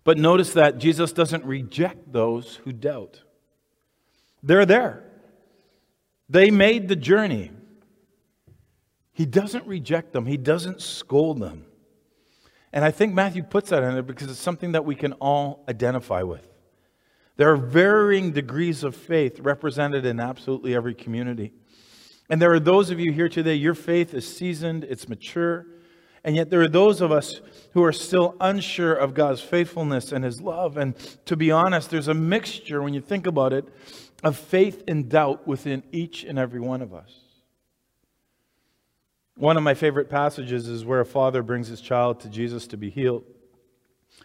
But 0.04 0.18
notice 0.18 0.52
that 0.52 0.76
Jesus 0.76 1.10
doesn't 1.10 1.46
reject 1.46 2.12
those 2.12 2.56
who 2.64 2.72
doubt. 2.74 3.22
They're 4.42 4.66
there. 4.66 5.04
They 6.28 6.50
made 6.50 6.86
the 6.86 6.96
journey. 6.96 7.50
He 9.14 9.24
doesn't 9.24 9.66
reject 9.66 10.12
them, 10.12 10.26
he 10.26 10.36
doesn't 10.36 10.82
scold 10.82 11.40
them. 11.40 11.64
And 12.74 12.84
I 12.84 12.90
think 12.90 13.14
Matthew 13.14 13.42
puts 13.42 13.70
that 13.70 13.82
in 13.82 13.94
there 13.94 14.02
because 14.02 14.30
it's 14.30 14.38
something 14.38 14.72
that 14.72 14.84
we 14.84 14.94
can 14.94 15.14
all 15.14 15.64
identify 15.66 16.20
with. 16.24 16.46
There 17.38 17.52
are 17.52 17.56
varying 17.56 18.32
degrees 18.32 18.82
of 18.82 18.96
faith 18.96 19.38
represented 19.38 20.04
in 20.04 20.18
absolutely 20.18 20.74
every 20.74 20.94
community. 20.94 21.52
And 22.28 22.42
there 22.42 22.52
are 22.52 22.60
those 22.60 22.90
of 22.90 22.98
you 22.98 23.12
here 23.12 23.28
today, 23.28 23.54
your 23.54 23.76
faith 23.76 24.12
is 24.12 24.26
seasoned, 24.26 24.82
it's 24.82 25.08
mature, 25.08 25.64
and 26.24 26.34
yet 26.34 26.50
there 26.50 26.60
are 26.60 26.68
those 26.68 27.00
of 27.00 27.12
us 27.12 27.40
who 27.74 27.84
are 27.84 27.92
still 27.92 28.34
unsure 28.40 28.92
of 28.92 29.14
God's 29.14 29.40
faithfulness 29.40 30.10
and 30.10 30.24
His 30.24 30.40
love. 30.40 30.76
And 30.76 30.96
to 31.26 31.36
be 31.36 31.52
honest, 31.52 31.90
there's 31.90 32.08
a 32.08 32.12
mixture, 32.12 32.82
when 32.82 32.92
you 32.92 33.00
think 33.00 33.26
about 33.28 33.52
it, 33.52 33.64
of 34.24 34.36
faith 34.36 34.82
and 34.88 35.08
doubt 35.08 35.46
within 35.46 35.84
each 35.92 36.24
and 36.24 36.40
every 36.40 36.60
one 36.60 36.82
of 36.82 36.92
us. 36.92 37.20
One 39.36 39.56
of 39.56 39.62
my 39.62 39.74
favorite 39.74 40.10
passages 40.10 40.66
is 40.66 40.84
where 40.84 41.00
a 41.00 41.06
father 41.06 41.44
brings 41.44 41.68
his 41.68 41.80
child 41.80 42.18
to 42.20 42.28
Jesus 42.28 42.66
to 42.66 42.76
be 42.76 42.90
healed. 42.90 43.22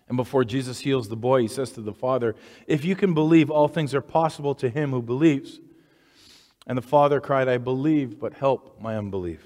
And 0.08 0.18
before 0.18 0.44
Jesus 0.44 0.80
heals 0.80 1.08
the 1.08 1.16
boy, 1.16 1.42
he 1.42 1.48
says 1.48 1.72
to 1.72 1.82
the 1.82 1.94
father, 1.94 2.36
If 2.68 2.84
you 2.84 2.96
can 2.96 3.14
believe, 3.14 3.50
all 3.50 3.68
things 3.68 3.96
are 3.96 4.02
possible 4.02 4.54
to 4.56 4.70
him 4.70 4.92
who 4.92 5.02
believes. 5.02 5.60
And 6.68 6.78
the 6.78 6.82
father 6.82 7.20
cried, 7.20 7.48
I 7.48 7.58
believe, 7.58 8.20
but 8.20 8.34
help 8.34 8.82
my 8.82 8.98
unbelief. 8.98 9.42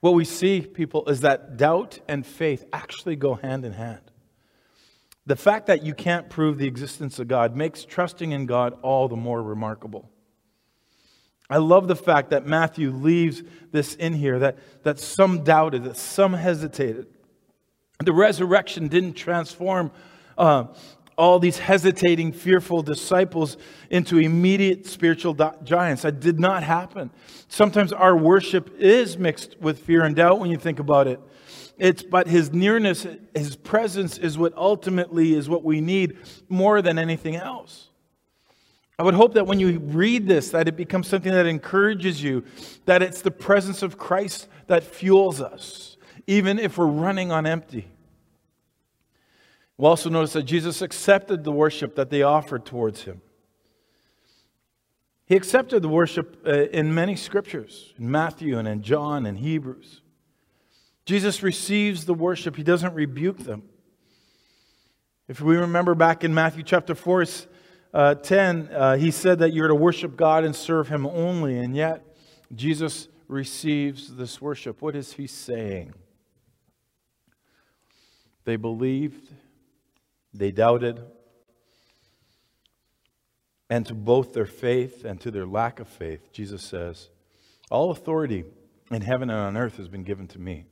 What 0.00 0.14
we 0.14 0.24
see, 0.24 0.60
people, 0.60 1.08
is 1.08 1.20
that 1.20 1.56
doubt 1.56 2.00
and 2.08 2.26
faith 2.26 2.64
actually 2.72 3.16
go 3.16 3.34
hand 3.34 3.64
in 3.64 3.72
hand. 3.72 4.00
The 5.26 5.36
fact 5.36 5.66
that 5.66 5.84
you 5.84 5.94
can't 5.94 6.28
prove 6.28 6.58
the 6.58 6.66
existence 6.66 7.18
of 7.18 7.28
God 7.28 7.54
makes 7.54 7.84
trusting 7.84 8.32
in 8.32 8.46
God 8.46 8.76
all 8.82 9.06
the 9.08 9.16
more 9.16 9.40
remarkable. 9.40 10.10
I 11.48 11.58
love 11.58 11.86
the 11.86 11.96
fact 11.96 12.30
that 12.30 12.46
Matthew 12.46 12.90
leaves 12.90 13.42
this 13.70 13.94
in 13.94 14.14
here 14.14 14.38
that, 14.40 14.58
that 14.82 14.98
some 14.98 15.44
doubted, 15.44 15.84
that 15.84 15.96
some 15.96 16.32
hesitated. 16.32 17.06
The 18.04 18.12
resurrection 18.12 18.88
didn't 18.88 19.14
transform 19.14 19.90
uh, 20.36 20.66
all 21.16 21.38
these 21.38 21.58
hesitating, 21.58 22.32
fearful 22.32 22.82
disciples 22.82 23.56
into 23.90 24.18
immediate 24.18 24.86
spiritual 24.86 25.34
giants. 25.62 26.02
That 26.02 26.20
did 26.20 26.40
not 26.40 26.62
happen. 26.62 27.10
Sometimes 27.48 27.92
our 27.92 28.16
worship 28.16 28.74
is 28.78 29.18
mixed 29.18 29.56
with 29.60 29.78
fear 29.80 30.04
and 30.04 30.16
doubt 30.16 30.40
when 30.40 30.50
you 30.50 30.56
think 30.56 30.78
about 30.78 31.06
it. 31.06 31.20
It's 31.78 32.02
but 32.02 32.28
his 32.28 32.52
nearness, 32.52 33.06
his 33.34 33.56
presence 33.56 34.18
is 34.18 34.38
what 34.38 34.56
ultimately 34.56 35.34
is 35.34 35.48
what 35.48 35.64
we 35.64 35.80
need 35.80 36.18
more 36.48 36.82
than 36.82 36.98
anything 36.98 37.36
else. 37.36 37.88
I 38.98 39.04
would 39.04 39.14
hope 39.14 39.34
that 39.34 39.46
when 39.46 39.58
you 39.58 39.78
read 39.80 40.28
this, 40.28 40.50
that 40.50 40.68
it 40.68 40.76
becomes 40.76 41.08
something 41.08 41.32
that 41.32 41.46
encourages 41.46 42.22
you, 42.22 42.44
that 42.84 43.02
it's 43.02 43.22
the 43.22 43.30
presence 43.30 43.82
of 43.82 43.98
Christ 43.98 44.48
that 44.68 44.84
fuels 44.84 45.40
us, 45.40 45.91
even 46.26 46.58
if 46.58 46.78
we're 46.78 46.86
running 46.86 47.32
on 47.32 47.46
empty. 47.46 47.88
We'll 49.76 49.90
also 49.90 50.10
notice 50.10 50.32
that 50.34 50.44
Jesus 50.44 50.82
accepted 50.82 51.44
the 51.44 51.52
worship 51.52 51.96
that 51.96 52.10
they 52.10 52.22
offered 52.22 52.64
towards 52.64 53.02
him. 53.02 53.20
He 55.26 55.36
accepted 55.36 55.82
the 55.82 55.88
worship 55.88 56.42
uh, 56.46 56.50
in 56.50 56.94
many 56.94 57.16
scriptures, 57.16 57.94
in 57.98 58.10
Matthew 58.10 58.58
and 58.58 58.68
in 58.68 58.82
John 58.82 59.24
and 59.24 59.38
Hebrews. 59.38 60.02
Jesus 61.04 61.42
receives 61.42 62.04
the 62.04 62.14
worship, 62.14 62.56
he 62.56 62.62
doesn't 62.62 62.94
rebuke 62.94 63.38
them. 63.38 63.62
If 65.28 65.40
we 65.40 65.56
remember 65.56 65.94
back 65.94 66.24
in 66.24 66.34
Matthew 66.34 66.62
chapter 66.62 66.94
4, 66.94 67.24
uh, 67.94 68.14
10, 68.16 68.68
uh, 68.68 68.96
he 68.96 69.10
said 69.10 69.38
that 69.38 69.52
you're 69.52 69.68
to 69.68 69.74
worship 69.74 70.16
God 70.16 70.44
and 70.44 70.54
serve 70.54 70.88
him 70.88 71.06
only, 71.06 71.58
and 71.58 71.74
yet 71.74 72.04
Jesus 72.54 73.08
receives 73.28 74.14
this 74.14 74.40
worship. 74.40 74.82
What 74.82 74.94
is 74.94 75.14
he 75.14 75.26
saying? 75.26 75.94
They 78.44 78.56
believed, 78.56 79.30
they 80.34 80.50
doubted, 80.50 81.00
and 83.70 83.86
to 83.86 83.94
both 83.94 84.32
their 84.34 84.46
faith 84.46 85.04
and 85.04 85.20
to 85.22 85.30
their 85.30 85.46
lack 85.46 85.80
of 85.80 85.88
faith, 85.88 86.32
Jesus 86.32 86.62
says, 86.62 87.08
All 87.70 87.90
authority 87.90 88.44
in 88.90 89.00
heaven 89.00 89.30
and 89.30 89.38
on 89.38 89.56
earth 89.56 89.78
has 89.78 89.88
been 89.88 90.02
given 90.02 90.28
to 90.28 90.38
me. 90.38 90.66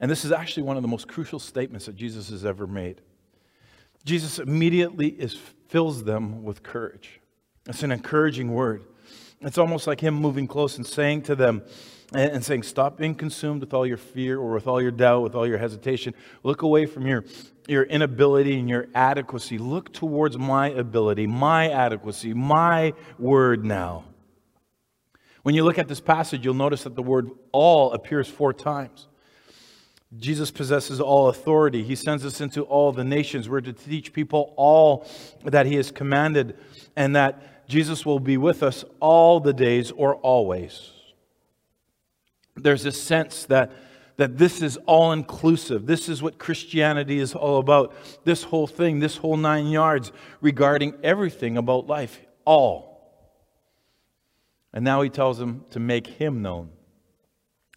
And 0.00 0.10
this 0.10 0.24
is 0.24 0.32
actually 0.32 0.62
one 0.62 0.76
of 0.76 0.82
the 0.82 0.88
most 0.88 1.08
crucial 1.08 1.38
statements 1.38 1.86
that 1.86 1.96
Jesus 1.96 2.30
has 2.30 2.44
ever 2.44 2.66
made. 2.66 3.02
Jesus 4.04 4.38
immediately 4.38 5.08
is, 5.08 5.38
fills 5.68 6.04
them 6.04 6.44
with 6.44 6.62
courage. 6.62 7.20
It's 7.68 7.82
an 7.82 7.92
encouraging 7.92 8.52
word. 8.52 8.84
It's 9.40 9.58
almost 9.58 9.86
like 9.86 10.00
him 10.00 10.14
moving 10.14 10.46
close 10.46 10.76
and 10.76 10.86
saying 10.86 11.22
to 11.22 11.36
them, 11.36 11.62
and, 12.12 12.44
saying, 12.44 12.62
Stop 12.62 12.96
being 12.96 13.14
consumed 13.14 13.60
with 13.60 13.74
all 13.74 13.86
your 13.86 13.96
fear 13.96 14.38
or 14.38 14.52
with 14.52 14.66
all 14.66 14.80
your 14.80 14.90
doubt, 14.90 15.22
with 15.22 15.34
all 15.34 15.46
your 15.46 15.58
hesitation. 15.58 16.14
Look 16.42 16.62
away 16.62 16.86
from 16.86 17.06
your, 17.06 17.24
your 17.68 17.84
inability 17.84 18.58
and 18.58 18.68
your 18.68 18.88
adequacy. 18.94 19.58
Look 19.58 19.92
towards 19.92 20.38
my 20.38 20.70
ability, 20.70 21.26
my 21.26 21.70
adequacy, 21.70 22.34
my 22.34 22.94
word 23.18 23.64
now. 23.64 24.04
When 25.42 25.54
you 25.54 25.64
look 25.64 25.78
at 25.78 25.88
this 25.88 26.00
passage, 26.00 26.44
you'll 26.44 26.54
notice 26.54 26.84
that 26.84 26.96
the 26.96 27.02
word 27.02 27.30
all 27.52 27.92
appears 27.92 28.28
four 28.28 28.52
times. 28.52 29.06
Jesus 30.16 30.50
possesses 30.50 31.00
all 31.00 31.28
authority. 31.28 31.82
He 31.82 31.94
sends 31.94 32.24
us 32.24 32.40
into 32.40 32.62
all 32.62 32.92
the 32.92 33.04
nations. 33.04 33.48
We're 33.48 33.60
to 33.60 33.74
teach 33.74 34.14
people 34.14 34.54
all 34.56 35.06
that 35.44 35.66
He 35.66 35.74
has 35.74 35.90
commanded, 35.90 36.56
and 36.96 37.14
that 37.14 37.57
Jesus 37.68 38.04
will 38.04 38.18
be 38.18 38.36
with 38.36 38.62
us 38.62 38.84
all 38.98 39.40
the 39.40 39.52
days 39.52 39.90
or 39.90 40.16
always. 40.16 40.90
There's 42.56 42.86
a 42.86 42.92
sense 42.92 43.44
that, 43.46 43.70
that 44.16 44.38
this 44.38 44.62
is 44.62 44.76
all 44.86 45.12
inclusive. 45.12 45.86
This 45.86 46.08
is 46.08 46.22
what 46.22 46.38
Christianity 46.38 47.18
is 47.18 47.34
all 47.34 47.58
about. 47.58 47.94
This 48.24 48.42
whole 48.42 48.66
thing, 48.66 48.98
this 48.98 49.18
whole 49.18 49.36
nine 49.36 49.68
yards 49.68 50.10
regarding 50.40 50.94
everything 51.04 51.56
about 51.56 51.86
life, 51.86 52.20
all. 52.44 52.88
And 54.72 54.84
now 54.84 55.02
He 55.02 55.10
tells 55.10 55.38
them 55.38 55.64
to 55.70 55.78
make 55.78 56.06
Him 56.06 56.42
known. 56.42 56.70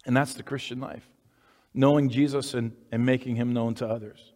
And 0.04 0.16
that's 0.16 0.34
the 0.34 0.42
Christian 0.42 0.80
life 0.80 1.08
knowing 1.74 2.08
Jesus 2.08 2.54
and, 2.54 2.72
and 2.90 3.04
making 3.04 3.36
him 3.36 3.52
known 3.52 3.74
to 3.76 3.86
others. 3.86 4.32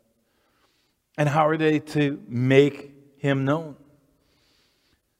And 1.18 1.28
how 1.28 1.48
are 1.48 1.56
they 1.56 1.80
to 1.80 2.22
make 2.28 2.94
him 3.18 3.44
known? 3.44 3.76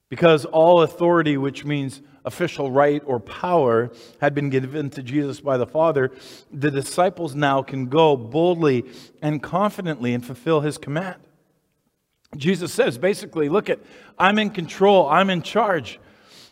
Because 0.09 0.45
all 0.45 0.83
authority, 0.83 1.37
which 1.37 1.65
means 1.65 2.01
official 2.25 2.71
right 2.71 3.03
or 3.07 3.21
power, 3.21 3.91
had 4.21 4.35
been 4.35 4.51
given 4.51 4.91
to 4.91 5.03
Jesus 5.03 5.41
by 5.41 5.57
the 5.57 5.67
Father, 5.67 6.13
the 6.53 6.71
disciples 6.71 7.35
now 7.35 7.63
can 7.63 7.87
go 7.87 8.17
boldly 8.17 8.85
and 9.23 9.43
confidently 9.43 10.15
and 10.15 10.25
fulfill 10.25 10.61
his 10.61 10.79
command. 10.79 11.17
Jesus 12.37 12.73
says 12.73 12.99
basically, 12.99 13.49
look 13.49 13.71
at, 13.71 13.81
I'm 14.19 14.39
in 14.39 14.51
control, 14.51 15.09
I'm 15.09 15.31
in 15.31 15.43
charge. 15.43 15.99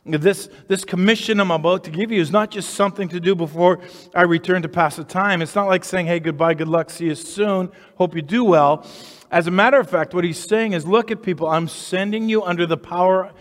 This, 0.07 0.51
this 0.69 0.85
commission 0.85 1.41
I'm 1.41 1.51
about 1.51 1.85
to 1.85 1.91
give 1.91 2.13
you 2.13 2.21
is 2.21 2.31
not 2.31 2.51
just 2.51 2.75
something 2.75 3.09
to 3.09 3.21
do 3.21 3.35
before 3.35 3.81
I 4.15 4.23
return 4.23 4.61
to 4.63 4.69
pass 4.69 4.97
the 4.97 5.05
time. 5.05 5.41
It's 5.41 5.55
not 5.55 5.67
like 5.67 5.83
saying, 5.83 6.07
hey, 6.07 6.21
goodbye, 6.21 6.55
good 6.55 6.69
luck, 6.69 6.91
see 6.91 7.07
you 7.07 7.15
soon, 7.15 7.71
hope 7.97 8.15
you 8.15 8.21
do 8.21 8.45
well. 8.45 8.87
As 9.35 9.49
a 9.49 9.51
matter 9.51 9.81
of 9.81 9.91
fact, 9.91 10.15
what 10.15 10.23
he's 10.23 10.39
saying 10.39 10.75
is, 10.75 10.87
look 10.87 11.11
at 11.11 11.21
people, 11.21 11.49
I'm 11.49 11.67
sending 11.67 12.29
you 12.29 12.45
under 12.45 12.67
the 12.67 12.77
power 12.77 13.33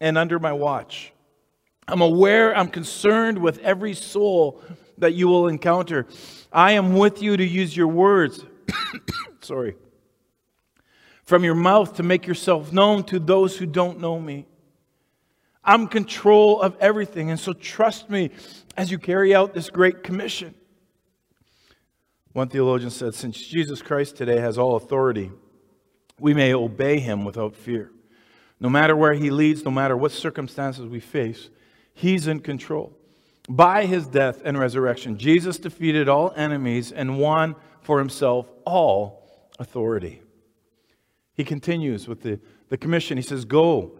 and 0.00 0.16
under 0.16 0.38
my 0.38 0.54
watch. 0.54 1.12
I'm 1.86 2.00
aware, 2.00 2.56
I'm 2.56 2.68
concerned 2.68 3.36
with 3.36 3.58
every 3.58 3.92
soul 3.92 4.62
that 4.96 5.12
you 5.12 5.28
will 5.28 5.48
encounter. 5.48 6.06
I 6.50 6.72
am 6.72 6.96
with 6.96 7.20
you 7.20 7.36
to 7.36 7.46
use 7.46 7.76
your 7.76 7.88
words. 7.88 8.42
Sorry. 9.42 9.76
From 11.24 11.44
your 11.44 11.56
mouth 11.56 11.96
to 11.96 12.02
make 12.02 12.26
yourself 12.26 12.72
known 12.72 13.04
to 13.04 13.18
those 13.18 13.58
who 13.58 13.66
don't 13.66 14.00
know 14.00 14.18
me. 14.18 14.46
I'm 15.62 15.88
control 15.88 16.62
of 16.62 16.74
everything. 16.80 17.28
And 17.28 17.38
so 17.38 17.52
trust 17.52 18.08
me 18.08 18.30
as 18.78 18.90
you 18.90 18.98
carry 18.98 19.34
out 19.34 19.52
this 19.52 19.68
great 19.68 20.02
commission. 20.02 20.54
One 22.32 22.48
theologian 22.48 22.90
said, 22.90 23.14
Since 23.14 23.40
Jesus 23.46 23.82
Christ 23.82 24.16
today 24.16 24.40
has 24.40 24.58
all 24.58 24.76
authority, 24.76 25.30
we 26.18 26.34
may 26.34 26.54
obey 26.54 26.98
him 26.98 27.24
without 27.24 27.54
fear. 27.54 27.90
No 28.58 28.70
matter 28.70 28.96
where 28.96 29.14
he 29.14 29.30
leads, 29.30 29.64
no 29.64 29.70
matter 29.70 29.96
what 29.96 30.12
circumstances 30.12 30.86
we 30.86 31.00
face, 31.00 31.50
he's 31.94 32.26
in 32.26 32.40
control. 32.40 32.96
By 33.48 33.86
his 33.86 34.06
death 34.06 34.40
and 34.44 34.58
resurrection, 34.58 35.18
Jesus 35.18 35.58
defeated 35.58 36.08
all 36.08 36.32
enemies 36.36 36.92
and 36.92 37.18
won 37.18 37.56
for 37.80 37.98
himself 37.98 38.48
all 38.64 39.50
authority. 39.58 40.22
He 41.34 41.44
continues 41.44 42.06
with 42.06 42.22
the, 42.22 42.38
the 42.68 42.76
commission. 42.76 43.18
He 43.18 43.22
says, 43.22 43.44
Go 43.44 43.98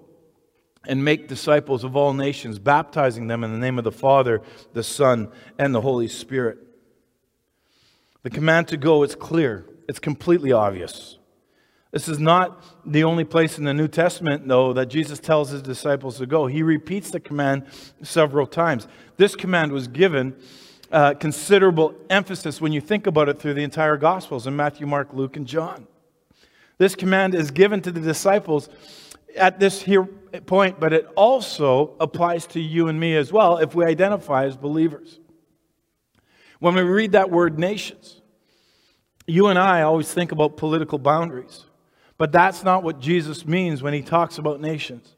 and 0.87 1.05
make 1.05 1.29
disciples 1.29 1.85
of 1.85 1.97
all 1.97 2.13
nations, 2.13 2.59
baptizing 2.59 3.27
them 3.27 3.45
in 3.45 3.53
the 3.53 3.59
name 3.59 3.79
of 3.79 3.85
the 3.85 3.93
Father, 3.93 4.43
the 4.73 4.83
Son, 4.83 5.31
and 5.59 5.75
the 5.75 5.81
Holy 5.81 6.09
Spirit. 6.09 6.59
The 8.23 8.31
command 8.31 8.69
to 8.69 8.77
go 8.77 9.03
is 9.03 9.15
clear, 9.15 9.67
it's 9.89 9.99
completely 9.99 10.53
obvious. 10.53 11.19
This 11.91 12.09
is 12.09 12.19
not 12.19 12.65
the 12.91 13.05
only 13.05 13.25
place 13.25 13.59
in 13.59 13.65
the 13.65 13.75
New 13.75 13.89
Testament, 13.89 14.49
though, 14.49 14.73
that 14.73 14.87
Jesus 14.87 15.19
tells 15.19 15.51
his 15.51 15.61
disciples 15.61 16.17
to 16.19 16.27
go. 16.27 16.47
He 16.47 16.63
repeats 16.63 17.11
the 17.11 17.21
command 17.21 17.67
several 18.03 18.47
times. 18.47 18.89
This 19.19 19.37
command 19.37 19.73
was 19.73 19.89
given 19.89 20.35
uh, 20.91 21.15
considerable 21.15 21.95
emphasis 22.09 22.63
when 22.63 22.73
you 22.73 22.81
think 22.81 23.07
about 23.07 23.29
it 23.29 23.39
through 23.39 23.55
the 23.55 23.63
entire 23.63 23.99
Gospels 23.99 24.47
in 24.47 24.57
Matthew, 24.57 24.87
Mark, 24.87 25.13
Luke, 25.13 25.37
and 25.37 25.47
John. 25.47 25.87
This 26.79 26.95
command 26.95 27.35
is 27.35 27.51
given 27.51 27.83
to 27.83 27.93
the 27.93 28.01
disciples 28.01 28.71
at 29.37 29.61
this 29.61 29.83
here 29.83 30.05
point, 30.47 30.81
but 30.81 30.93
it 30.93 31.07
also 31.15 31.95
applies 32.01 32.47
to 32.49 32.61
you 32.61 32.89
and 32.89 32.99
me 32.99 33.17
as 33.17 33.33
well 33.33 33.59
if 33.59 33.75
we 33.75 33.85
identify 33.85 34.47
as 34.47 34.57
believers. 34.57 35.19
When 36.63 36.77
we 36.77 36.83
read 36.83 37.11
that 37.11 37.29
word 37.29 37.59
nations, 37.59 38.21
you 39.27 39.49
and 39.49 39.59
I 39.59 39.83
always 39.83 40.13
think 40.13 40.31
about 40.31 40.57
political 40.57 40.97
boundaries. 40.97 41.65
But 42.19 42.31
that's 42.31 42.63
not 42.63 42.85
what 42.85 43.01
Jesus 43.01 43.45
means 43.45 43.83
when 43.83 43.93
he 43.93 44.01
talks 44.01 44.39
about 44.39 44.61
nations. 44.61 45.17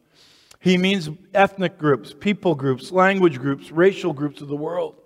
He 0.58 0.78
means 0.78 1.10
ethnic 1.34 1.76
groups, 1.76 2.14
people 2.18 2.54
groups, 2.54 2.90
language 2.90 3.38
groups, 3.38 3.70
racial 3.70 4.14
groups 4.14 4.40
of 4.40 4.48
the 4.48 4.56
world. 4.56 4.96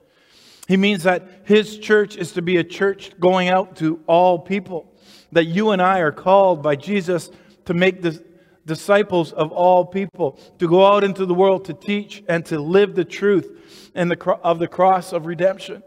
He 0.69 0.77
means 0.77 1.03
that 1.03 1.29
his 1.43 1.77
church 1.77 2.17
is 2.17 2.31
to 2.35 2.41
be 2.41 2.59
a 2.59 2.65
church 2.65 3.19
going 3.19 3.49
out 3.49 3.75
to 3.79 3.99
all 4.07 4.39
people. 4.39 4.95
That 5.33 5.47
you 5.47 5.71
and 5.71 5.83
I 5.83 5.99
are 5.99 6.13
called 6.13 6.63
by 6.63 6.77
Jesus 6.77 7.33
to 7.65 7.75
make 7.75 8.01
the 8.01 8.25
disciples 8.65 9.33
of 9.33 9.51
all 9.51 9.85
people, 9.85 10.39
to 10.61 10.69
go 10.69 10.87
out 10.87 11.03
into 11.03 11.27
the 11.27 11.35
world 11.35 11.65
to 11.65 11.75
teach 11.75 12.23
and 12.29 12.47
to 12.47 12.61
live 12.61 12.95
the 12.95 13.05
truth 13.05 13.91
and 13.97 14.09
the, 14.09 14.33
of 14.45 14.61
the 14.61 14.69
cross 14.69 15.13
of 15.13 15.27
redemption. 15.27 15.83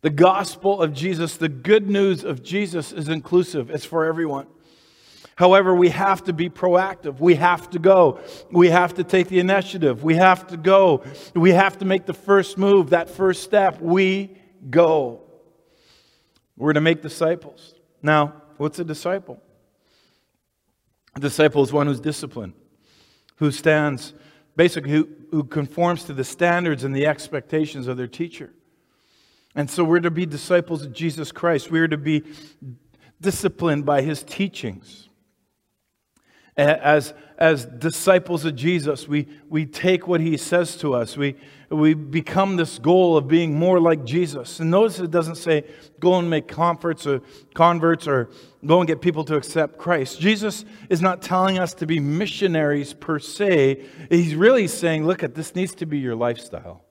The 0.00 0.10
gospel 0.10 0.80
of 0.80 0.92
Jesus, 0.92 1.36
the 1.36 1.48
good 1.48 1.88
news 1.88 2.24
of 2.24 2.42
Jesus 2.42 2.92
is 2.92 3.08
inclusive, 3.08 3.70
it's 3.70 3.84
for 3.84 4.04
everyone. 4.04 4.46
However, 5.34 5.72
we 5.72 5.90
have 5.90 6.24
to 6.24 6.32
be 6.32 6.50
proactive. 6.50 7.20
We 7.20 7.36
have 7.36 7.70
to 7.70 7.78
go. 7.78 8.18
We 8.50 8.70
have 8.70 8.94
to 8.94 9.04
take 9.04 9.28
the 9.28 9.38
initiative. 9.38 10.02
We 10.02 10.16
have 10.16 10.48
to 10.48 10.56
go. 10.56 11.04
We 11.32 11.52
have 11.52 11.78
to 11.78 11.84
make 11.84 12.06
the 12.06 12.12
first 12.12 12.58
move, 12.58 12.90
that 12.90 13.08
first 13.08 13.44
step. 13.44 13.80
We 13.80 14.36
go. 14.68 15.22
We're 16.56 16.72
to 16.72 16.80
make 16.80 17.02
disciples. 17.02 17.74
Now, 18.02 18.42
what's 18.56 18.80
a 18.80 18.84
disciple? 18.84 19.40
A 21.14 21.20
disciple 21.20 21.62
is 21.62 21.72
one 21.72 21.86
who's 21.86 22.00
disciplined, 22.00 22.54
who 23.36 23.52
stands, 23.52 24.14
basically, 24.56 24.90
who, 24.90 25.08
who 25.30 25.44
conforms 25.44 26.02
to 26.04 26.14
the 26.14 26.24
standards 26.24 26.82
and 26.82 26.96
the 26.96 27.06
expectations 27.06 27.86
of 27.86 27.96
their 27.96 28.08
teacher. 28.08 28.50
And 29.58 29.68
so 29.68 29.84
we're 29.84 30.00
to 30.00 30.10
be 30.10 30.24
disciples 30.24 30.86
of 30.86 30.94
Jesus 30.94 31.32
Christ. 31.32 31.70
We're 31.70 31.88
to 31.88 31.98
be 31.98 32.22
disciplined 33.20 33.84
by 33.84 34.00
his 34.00 34.22
teachings 34.22 35.08
as, 36.58 37.14
as 37.38 37.64
disciples 37.64 38.44
of 38.44 38.56
Jesus, 38.56 39.06
we, 39.06 39.28
we 39.48 39.64
take 39.64 40.08
what 40.08 40.20
he 40.20 40.36
says 40.36 40.76
to 40.78 40.92
us. 40.92 41.16
We, 41.16 41.36
we 41.70 41.94
become 41.94 42.56
this 42.56 42.80
goal 42.80 43.16
of 43.16 43.28
being 43.28 43.56
more 43.56 43.78
like 43.78 44.04
Jesus. 44.04 44.58
And 44.58 44.70
notice 44.70 44.98
it 44.98 45.12
doesn't 45.12 45.36
say 45.36 45.64
go 46.00 46.18
and 46.18 46.28
make 46.28 46.48
converts 46.48 47.06
or 47.06 47.22
converts 47.54 48.08
or 48.08 48.30
go 48.66 48.80
and 48.80 48.88
get 48.88 49.00
people 49.00 49.24
to 49.26 49.36
accept 49.36 49.78
Christ. 49.78 50.18
Jesus 50.20 50.64
is 50.88 51.00
not 51.00 51.22
telling 51.22 51.60
us 51.60 51.74
to 51.74 51.86
be 51.86 52.00
missionaries 52.00 52.92
per 52.92 53.20
se. 53.20 53.84
He's 54.10 54.34
really 54.34 54.66
saying, 54.66 55.06
look 55.06 55.22
at 55.22 55.36
this 55.36 55.54
needs 55.54 55.76
to 55.76 55.86
be 55.86 55.98
your 55.98 56.16
lifestyle. 56.16 56.82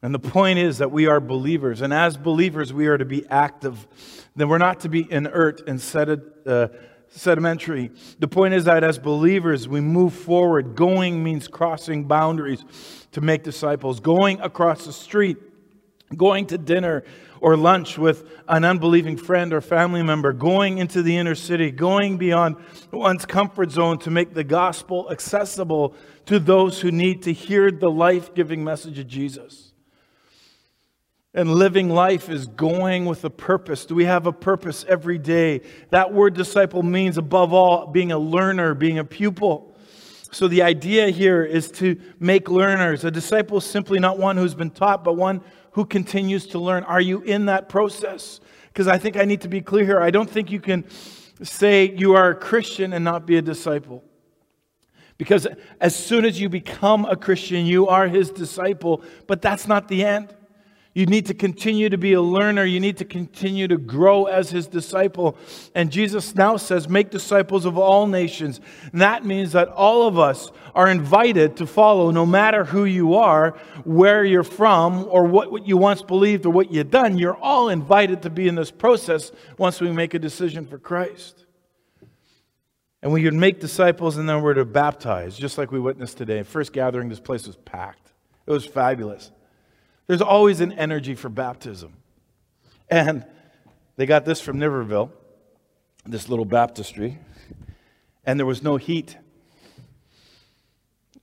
And 0.00 0.14
the 0.14 0.20
point 0.20 0.60
is 0.60 0.78
that 0.78 0.92
we 0.92 1.06
are 1.06 1.20
believers, 1.20 1.80
and 1.80 1.92
as 1.92 2.16
believers, 2.16 2.72
we 2.72 2.86
are 2.86 2.96
to 2.96 3.04
be 3.04 3.26
active. 3.28 3.88
Then 4.36 4.48
we're 4.48 4.58
not 4.58 4.80
to 4.80 4.88
be 4.88 5.10
inert 5.10 5.66
and 5.66 5.80
set 5.80 6.08
uh, 6.46 6.68
sedimentary. 7.10 7.90
The 8.18 8.28
point 8.28 8.54
is 8.54 8.66
that 8.66 8.84
as 8.84 8.98
believers, 8.98 9.66
we 9.66 9.80
move 9.80 10.14
forward. 10.14 10.76
Going 10.76 11.24
means 11.24 11.48
crossing 11.48 12.04
boundaries 12.04 12.64
to 13.12 13.20
make 13.20 13.42
disciples. 13.42 13.98
Going 13.98 14.40
across 14.40 14.84
the 14.84 14.92
street, 14.92 15.38
going 16.16 16.46
to 16.46 16.58
dinner 16.58 17.04
or 17.40 17.56
lunch 17.56 17.98
with 17.98 18.28
an 18.48 18.64
unbelieving 18.64 19.16
friend 19.16 19.52
or 19.52 19.60
family 19.60 20.02
member, 20.02 20.32
going 20.32 20.78
into 20.78 21.02
the 21.02 21.16
inner 21.16 21.34
city, 21.34 21.70
going 21.70 22.18
beyond 22.18 22.56
one's 22.90 23.26
comfort 23.26 23.70
zone 23.70 23.98
to 23.98 24.10
make 24.10 24.34
the 24.34 24.44
gospel 24.44 25.08
accessible 25.10 25.94
to 26.26 26.38
those 26.38 26.80
who 26.80 26.90
need 26.90 27.22
to 27.22 27.32
hear 27.32 27.70
the 27.70 27.90
life 27.90 28.34
giving 28.34 28.64
message 28.64 28.98
of 28.98 29.06
Jesus. 29.06 29.67
And 31.38 31.54
living 31.54 31.88
life 31.88 32.28
is 32.28 32.46
going 32.46 33.04
with 33.04 33.24
a 33.24 33.30
purpose. 33.30 33.86
Do 33.86 33.94
we 33.94 34.06
have 34.06 34.26
a 34.26 34.32
purpose 34.32 34.84
every 34.88 35.18
day? 35.18 35.60
That 35.90 36.12
word 36.12 36.34
disciple 36.34 36.82
means, 36.82 37.16
above 37.16 37.52
all, 37.52 37.86
being 37.86 38.10
a 38.10 38.18
learner, 38.18 38.74
being 38.74 38.98
a 38.98 39.04
pupil. 39.04 39.72
So 40.32 40.48
the 40.48 40.62
idea 40.62 41.10
here 41.10 41.44
is 41.44 41.70
to 41.72 41.96
make 42.18 42.50
learners. 42.50 43.04
A 43.04 43.10
disciple 43.12 43.58
is 43.58 43.64
simply 43.64 44.00
not 44.00 44.18
one 44.18 44.36
who's 44.36 44.56
been 44.56 44.72
taught, 44.72 45.04
but 45.04 45.12
one 45.12 45.40
who 45.70 45.84
continues 45.84 46.44
to 46.48 46.58
learn. 46.58 46.82
Are 46.82 47.00
you 47.00 47.20
in 47.20 47.46
that 47.46 47.68
process? 47.68 48.40
Because 48.72 48.88
I 48.88 48.98
think 48.98 49.16
I 49.16 49.24
need 49.24 49.42
to 49.42 49.48
be 49.48 49.60
clear 49.60 49.84
here. 49.84 50.00
I 50.00 50.10
don't 50.10 50.28
think 50.28 50.50
you 50.50 50.58
can 50.58 50.86
say 51.40 51.94
you 51.96 52.16
are 52.16 52.30
a 52.30 52.34
Christian 52.34 52.92
and 52.92 53.04
not 53.04 53.26
be 53.26 53.36
a 53.36 53.42
disciple. 53.42 54.02
Because 55.18 55.46
as 55.80 55.94
soon 55.94 56.24
as 56.24 56.40
you 56.40 56.48
become 56.48 57.04
a 57.04 57.14
Christian, 57.14 57.64
you 57.64 57.86
are 57.86 58.08
his 58.08 58.28
disciple, 58.32 59.04
but 59.28 59.40
that's 59.40 59.68
not 59.68 59.86
the 59.86 60.04
end. 60.04 60.34
You 60.98 61.06
need 61.06 61.26
to 61.26 61.34
continue 61.34 61.88
to 61.90 61.96
be 61.96 62.14
a 62.14 62.20
learner. 62.20 62.64
You 62.64 62.80
need 62.80 62.96
to 62.96 63.04
continue 63.04 63.68
to 63.68 63.78
grow 63.78 64.24
as 64.24 64.50
his 64.50 64.66
disciple. 64.66 65.38
And 65.72 65.92
Jesus 65.92 66.34
now 66.34 66.56
says, 66.56 66.88
Make 66.88 67.10
disciples 67.10 67.66
of 67.66 67.78
all 67.78 68.08
nations. 68.08 68.60
And 68.90 69.00
that 69.00 69.24
means 69.24 69.52
that 69.52 69.68
all 69.68 70.08
of 70.08 70.18
us 70.18 70.50
are 70.74 70.90
invited 70.90 71.56
to 71.58 71.68
follow, 71.68 72.10
no 72.10 72.26
matter 72.26 72.64
who 72.64 72.84
you 72.84 73.14
are, 73.14 73.50
where 73.84 74.24
you're 74.24 74.42
from, 74.42 75.06
or 75.08 75.22
what, 75.22 75.52
what 75.52 75.68
you 75.68 75.76
once 75.76 76.02
believed 76.02 76.46
or 76.46 76.50
what 76.50 76.72
you've 76.72 76.90
done. 76.90 77.16
You're 77.16 77.36
all 77.36 77.68
invited 77.68 78.22
to 78.22 78.30
be 78.30 78.48
in 78.48 78.56
this 78.56 78.72
process 78.72 79.30
once 79.56 79.80
we 79.80 79.92
make 79.92 80.14
a 80.14 80.18
decision 80.18 80.66
for 80.66 80.78
Christ. 80.78 81.46
And 83.04 83.12
we 83.12 83.22
can 83.22 83.38
make 83.38 83.60
disciples 83.60 84.16
and 84.16 84.28
then 84.28 84.42
we're 84.42 84.54
to 84.54 84.64
baptize, 84.64 85.38
just 85.38 85.58
like 85.58 85.70
we 85.70 85.78
witnessed 85.78 86.18
today. 86.18 86.42
First 86.42 86.72
gathering, 86.72 87.08
this 87.08 87.20
place 87.20 87.46
was 87.46 87.54
packed. 87.54 88.12
It 88.48 88.50
was 88.50 88.66
fabulous. 88.66 89.30
There's 90.08 90.22
always 90.22 90.60
an 90.60 90.72
energy 90.72 91.14
for 91.14 91.28
baptism. 91.28 91.92
And 92.90 93.24
they 93.96 94.06
got 94.06 94.24
this 94.24 94.40
from 94.40 94.58
Niverville, 94.58 95.10
this 96.06 96.30
little 96.30 96.46
baptistry, 96.46 97.18
and 98.24 98.40
there 98.40 98.46
was 98.46 98.62
no 98.62 98.78
heat. 98.78 99.18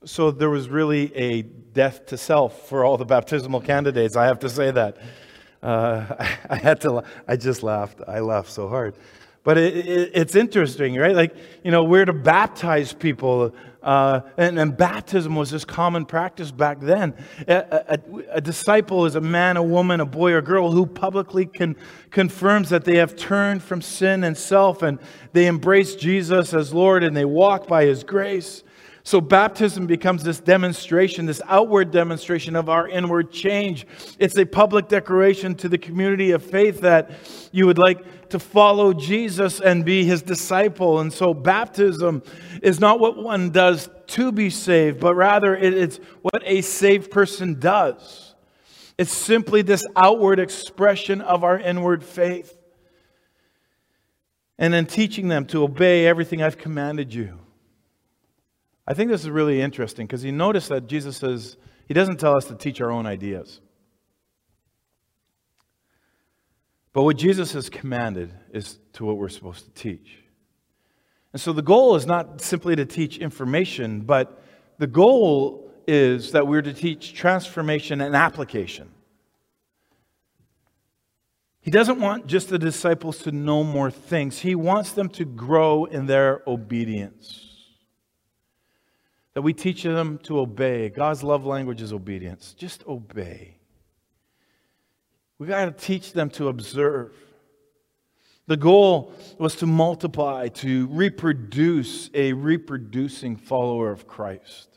So 0.04 0.30
there 0.30 0.50
was 0.50 0.68
really 0.68 1.14
a 1.16 1.42
death 1.42 2.06
to 2.06 2.16
self 2.16 2.68
for 2.68 2.84
all 2.84 2.96
the 2.96 3.04
baptismal 3.04 3.60
candidates. 3.60 4.14
I 4.14 4.26
have 4.26 4.38
to 4.40 4.48
say 4.48 4.70
that. 4.70 4.98
Uh, 5.60 6.04
I, 6.18 6.38
I 6.50 6.56
had 6.56 6.80
to, 6.82 7.02
I 7.26 7.36
just 7.36 7.64
laughed. 7.64 8.00
I 8.06 8.20
laughed 8.20 8.50
so 8.50 8.68
hard. 8.68 8.94
But 9.42 9.58
it, 9.58 9.76
it, 9.76 10.10
it's 10.14 10.36
interesting, 10.36 10.94
right? 10.94 11.14
Like, 11.14 11.36
you 11.64 11.72
know, 11.72 11.82
we're 11.82 12.04
to 12.04 12.12
baptize 12.12 12.92
people. 12.92 13.52
Uh, 13.86 14.22
and, 14.36 14.58
and, 14.58 14.76
baptism 14.76 15.36
was 15.36 15.52
this 15.52 15.64
common 15.64 16.04
practice 16.04 16.50
back 16.50 16.80
then. 16.80 17.14
A, 17.46 17.84
a, 17.88 17.98
a, 18.32 18.40
disciple 18.40 19.06
is 19.06 19.14
a 19.14 19.20
man, 19.20 19.56
a 19.56 19.62
woman, 19.62 20.00
a 20.00 20.04
boy, 20.04 20.32
or 20.32 20.42
girl 20.42 20.72
who 20.72 20.86
publicly 20.86 21.46
can, 21.46 21.76
confirms 22.10 22.68
that 22.70 22.84
they 22.84 22.96
have 22.96 23.14
turned 23.14 23.62
from 23.62 23.80
sin 23.80 24.24
and 24.24 24.36
self 24.36 24.82
and 24.82 24.98
they 25.34 25.46
embrace 25.46 25.94
Jesus 25.94 26.52
as 26.52 26.74
Lord 26.74 27.04
and 27.04 27.16
they 27.16 27.24
walk 27.24 27.68
by 27.68 27.84
his 27.84 28.02
grace. 28.02 28.64
So 29.06 29.20
baptism 29.20 29.86
becomes 29.86 30.24
this 30.24 30.40
demonstration, 30.40 31.26
this 31.26 31.40
outward 31.46 31.92
demonstration 31.92 32.56
of 32.56 32.68
our 32.68 32.88
inward 32.88 33.30
change. 33.30 33.86
It's 34.18 34.36
a 34.36 34.44
public 34.44 34.88
declaration 34.88 35.54
to 35.58 35.68
the 35.68 35.78
community 35.78 36.32
of 36.32 36.42
faith 36.42 36.80
that 36.80 37.12
you 37.52 37.66
would 37.66 37.78
like 37.78 38.30
to 38.30 38.40
follow 38.40 38.92
Jesus 38.92 39.60
and 39.60 39.84
be 39.84 40.02
his 40.02 40.22
disciple. 40.22 40.98
And 40.98 41.12
so 41.12 41.32
baptism 41.32 42.20
is 42.64 42.80
not 42.80 42.98
what 42.98 43.16
one 43.16 43.50
does 43.50 43.88
to 44.08 44.32
be 44.32 44.50
saved, 44.50 44.98
but 44.98 45.14
rather 45.14 45.54
it's 45.54 45.98
what 46.22 46.42
a 46.44 46.60
saved 46.62 47.12
person 47.12 47.60
does. 47.60 48.34
It's 48.98 49.12
simply 49.12 49.62
this 49.62 49.86
outward 49.94 50.40
expression 50.40 51.20
of 51.20 51.44
our 51.44 51.60
inward 51.60 52.02
faith. 52.02 52.58
And 54.58 54.74
then 54.74 54.84
teaching 54.84 55.28
them 55.28 55.46
to 55.46 55.62
obey 55.62 56.08
everything 56.08 56.42
I've 56.42 56.58
commanded 56.58 57.14
you. 57.14 57.38
I 58.86 58.94
think 58.94 59.10
this 59.10 59.22
is 59.22 59.30
really 59.30 59.60
interesting 59.60 60.06
because 60.06 60.24
you 60.24 60.32
notice 60.32 60.68
that 60.68 60.86
Jesus 60.86 61.16
says, 61.16 61.56
He 61.86 61.94
doesn't 61.94 62.20
tell 62.20 62.36
us 62.36 62.44
to 62.46 62.54
teach 62.54 62.80
our 62.80 62.90
own 62.90 63.06
ideas. 63.06 63.60
But 66.92 67.02
what 67.02 67.18
Jesus 67.18 67.52
has 67.52 67.68
commanded 67.68 68.32
is 68.52 68.78
to 68.94 69.04
what 69.04 69.18
we're 69.18 69.28
supposed 69.28 69.64
to 69.64 69.70
teach. 69.72 70.18
And 71.32 71.40
so 71.40 71.52
the 71.52 71.62
goal 71.62 71.96
is 71.96 72.06
not 72.06 72.40
simply 72.40 72.74
to 72.76 72.86
teach 72.86 73.18
information, 73.18 74.00
but 74.00 74.42
the 74.78 74.86
goal 74.86 75.70
is 75.86 76.32
that 76.32 76.46
we're 76.46 76.62
to 76.62 76.72
teach 76.72 77.12
transformation 77.12 78.00
and 78.00 78.16
application. 78.16 78.88
He 81.60 81.70
doesn't 81.70 82.00
want 82.00 82.28
just 82.28 82.48
the 82.48 82.58
disciples 82.58 83.18
to 83.24 83.32
know 83.32 83.64
more 83.64 83.90
things, 83.90 84.38
he 84.38 84.54
wants 84.54 84.92
them 84.92 85.08
to 85.10 85.24
grow 85.24 85.84
in 85.84 86.06
their 86.06 86.42
obedience. 86.46 87.55
That 89.36 89.42
we 89.42 89.52
teach 89.52 89.82
them 89.82 90.16
to 90.22 90.38
obey. 90.38 90.88
God's 90.88 91.22
love 91.22 91.44
language 91.44 91.82
is 91.82 91.92
obedience. 91.92 92.54
Just 92.56 92.86
obey. 92.86 93.58
We 95.38 95.46
got 95.46 95.66
to 95.66 95.72
teach 95.72 96.14
them 96.14 96.30
to 96.30 96.48
observe. 96.48 97.14
The 98.46 98.56
goal 98.56 99.12
was 99.36 99.54
to 99.56 99.66
multiply, 99.66 100.48
to 100.48 100.86
reproduce 100.86 102.08
a 102.14 102.32
reproducing 102.32 103.36
follower 103.36 103.92
of 103.92 104.08
Christ. 104.08 104.75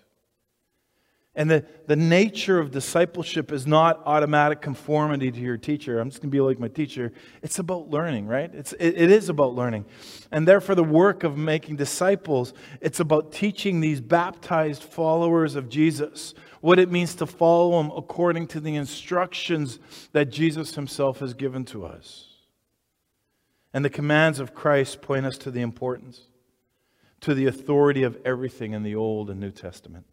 And 1.40 1.50
the, 1.50 1.64
the 1.88 1.96
nature 1.96 2.60
of 2.60 2.70
discipleship 2.70 3.54
is 3.54 3.66
not 3.66 4.04
automatic 4.06 4.60
conformity 4.62 5.32
to 5.32 5.40
your 5.40 5.56
teacher. 5.56 6.02
I'm 6.02 6.10
just 6.10 6.22
going 6.22 6.30
to 6.30 6.36
be 6.36 6.42
like 6.42 6.60
my 6.60 6.68
teacher. 6.68 7.14
It's 7.42 7.60
about 7.60 7.90
learning, 7.90 8.28
right? 8.28 8.54
It's, 8.54 8.74
it, 8.74 8.96
it 8.98 9.10
is 9.10 9.30
about 9.30 9.56
learning. 9.56 9.86
And 10.34 10.46
therefore, 10.46 10.76
the 10.76 10.84
work 10.84 11.24
of 11.24 11.38
making 11.38 11.78
disciples, 11.78 12.54
it's 12.82 13.00
about 13.00 13.32
teaching 13.32 13.80
these 13.80 14.02
baptized 14.02 14.84
followers 14.84 15.56
of 15.56 15.70
Jesus 15.70 16.34
what 16.60 16.78
it 16.78 16.92
means 16.92 17.16
to 17.16 17.26
follow 17.26 17.80
him 17.80 17.90
according 17.96 18.48
to 18.48 18.60
the 18.60 18.76
instructions 18.76 19.80
that 20.12 20.26
Jesus 20.26 20.76
himself 20.76 21.20
has 21.20 21.34
given 21.34 21.64
to 21.68 21.86
us. 21.86 22.26
And 23.74 23.86
the 23.86 23.90
commands 23.90 24.42
of 24.42 24.54
Christ 24.54 25.02
point 25.02 25.26
us 25.26 25.38
to 25.38 25.52
the 25.52 25.62
importance, 25.62 26.20
to 27.22 27.34
the 27.34 27.46
authority 27.46 28.04
of 28.04 28.18
everything 28.26 28.74
in 28.74 28.84
the 28.84 28.96
Old 28.96 29.30
and 29.30 29.40
New 29.40 29.52
Testament. 29.52 30.06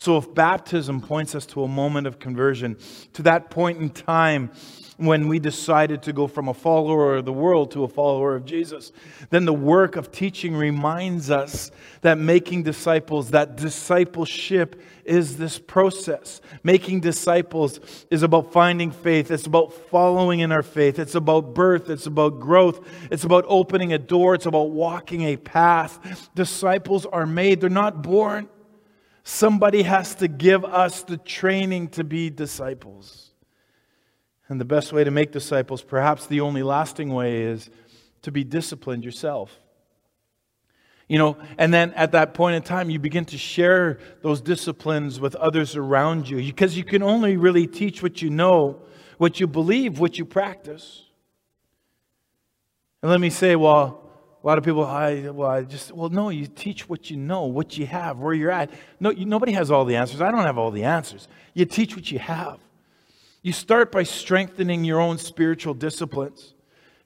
So, 0.00 0.16
if 0.16 0.32
baptism 0.32 1.00
points 1.00 1.34
us 1.34 1.44
to 1.46 1.64
a 1.64 1.68
moment 1.68 2.06
of 2.06 2.20
conversion, 2.20 2.76
to 3.14 3.22
that 3.22 3.50
point 3.50 3.80
in 3.80 3.90
time 3.90 4.52
when 4.96 5.26
we 5.26 5.40
decided 5.40 6.02
to 6.02 6.12
go 6.12 6.28
from 6.28 6.48
a 6.48 6.54
follower 6.54 7.16
of 7.16 7.24
the 7.24 7.32
world 7.32 7.72
to 7.72 7.82
a 7.82 7.88
follower 7.88 8.36
of 8.36 8.44
Jesus, 8.44 8.92
then 9.30 9.44
the 9.44 9.52
work 9.52 9.96
of 9.96 10.12
teaching 10.12 10.54
reminds 10.54 11.32
us 11.32 11.72
that 12.02 12.16
making 12.16 12.62
disciples, 12.62 13.30
that 13.30 13.56
discipleship 13.56 14.80
is 15.04 15.36
this 15.36 15.58
process. 15.58 16.40
Making 16.62 17.00
disciples 17.00 18.06
is 18.08 18.22
about 18.22 18.52
finding 18.52 18.92
faith, 18.92 19.32
it's 19.32 19.46
about 19.46 19.72
following 19.72 20.40
in 20.40 20.52
our 20.52 20.62
faith, 20.62 21.00
it's 21.00 21.16
about 21.16 21.54
birth, 21.54 21.90
it's 21.90 22.06
about 22.06 22.38
growth, 22.38 22.86
it's 23.10 23.24
about 23.24 23.44
opening 23.48 23.92
a 23.92 23.98
door, 23.98 24.36
it's 24.36 24.46
about 24.46 24.70
walking 24.70 25.22
a 25.22 25.36
path. 25.36 26.30
Disciples 26.36 27.04
are 27.04 27.26
made, 27.26 27.60
they're 27.60 27.68
not 27.68 28.02
born. 28.02 28.48
Somebody 29.30 29.82
has 29.82 30.14
to 30.16 30.26
give 30.26 30.64
us 30.64 31.02
the 31.02 31.18
training 31.18 31.88
to 31.88 32.02
be 32.02 32.30
disciples. 32.30 33.32
And 34.48 34.58
the 34.58 34.64
best 34.64 34.90
way 34.90 35.04
to 35.04 35.10
make 35.10 35.32
disciples, 35.32 35.82
perhaps 35.82 36.24
the 36.24 36.40
only 36.40 36.62
lasting 36.62 37.12
way, 37.12 37.42
is 37.42 37.68
to 38.22 38.32
be 38.32 38.42
disciplined 38.42 39.04
yourself. 39.04 39.54
You 41.10 41.18
know, 41.18 41.36
and 41.58 41.74
then 41.74 41.92
at 41.92 42.12
that 42.12 42.32
point 42.32 42.56
in 42.56 42.62
time, 42.62 42.88
you 42.88 42.98
begin 42.98 43.26
to 43.26 43.36
share 43.36 43.98
those 44.22 44.40
disciplines 44.40 45.20
with 45.20 45.36
others 45.36 45.76
around 45.76 46.26
you 46.26 46.38
because 46.38 46.78
you 46.78 46.84
can 46.84 47.02
only 47.02 47.36
really 47.36 47.66
teach 47.66 48.02
what 48.02 48.22
you 48.22 48.30
know, 48.30 48.80
what 49.18 49.40
you 49.40 49.46
believe, 49.46 49.98
what 49.98 50.16
you 50.16 50.24
practice. 50.24 51.02
And 53.02 53.10
let 53.10 53.20
me 53.20 53.28
say, 53.28 53.56
well, 53.56 54.07
a 54.42 54.46
lot 54.46 54.56
of 54.56 54.64
people, 54.64 54.84
I, 54.84 55.30
well, 55.30 55.50
I 55.50 55.62
just, 55.62 55.90
well, 55.90 56.10
no, 56.10 56.28
you 56.28 56.46
teach 56.46 56.88
what 56.88 57.10
you 57.10 57.16
know, 57.16 57.46
what 57.46 57.76
you 57.76 57.86
have, 57.86 58.18
where 58.18 58.32
you're 58.32 58.52
at. 58.52 58.70
No, 59.00 59.10
you, 59.10 59.26
nobody 59.26 59.52
has 59.52 59.70
all 59.70 59.84
the 59.84 59.96
answers. 59.96 60.20
I 60.20 60.30
don't 60.30 60.44
have 60.44 60.58
all 60.58 60.70
the 60.70 60.84
answers. 60.84 61.26
You 61.54 61.64
teach 61.64 61.96
what 61.96 62.12
you 62.12 62.20
have. 62.20 62.60
You 63.42 63.52
start 63.52 63.90
by 63.90 64.04
strengthening 64.04 64.84
your 64.84 65.00
own 65.00 65.18
spiritual 65.18 65.74
disciplines. 65.74 66.54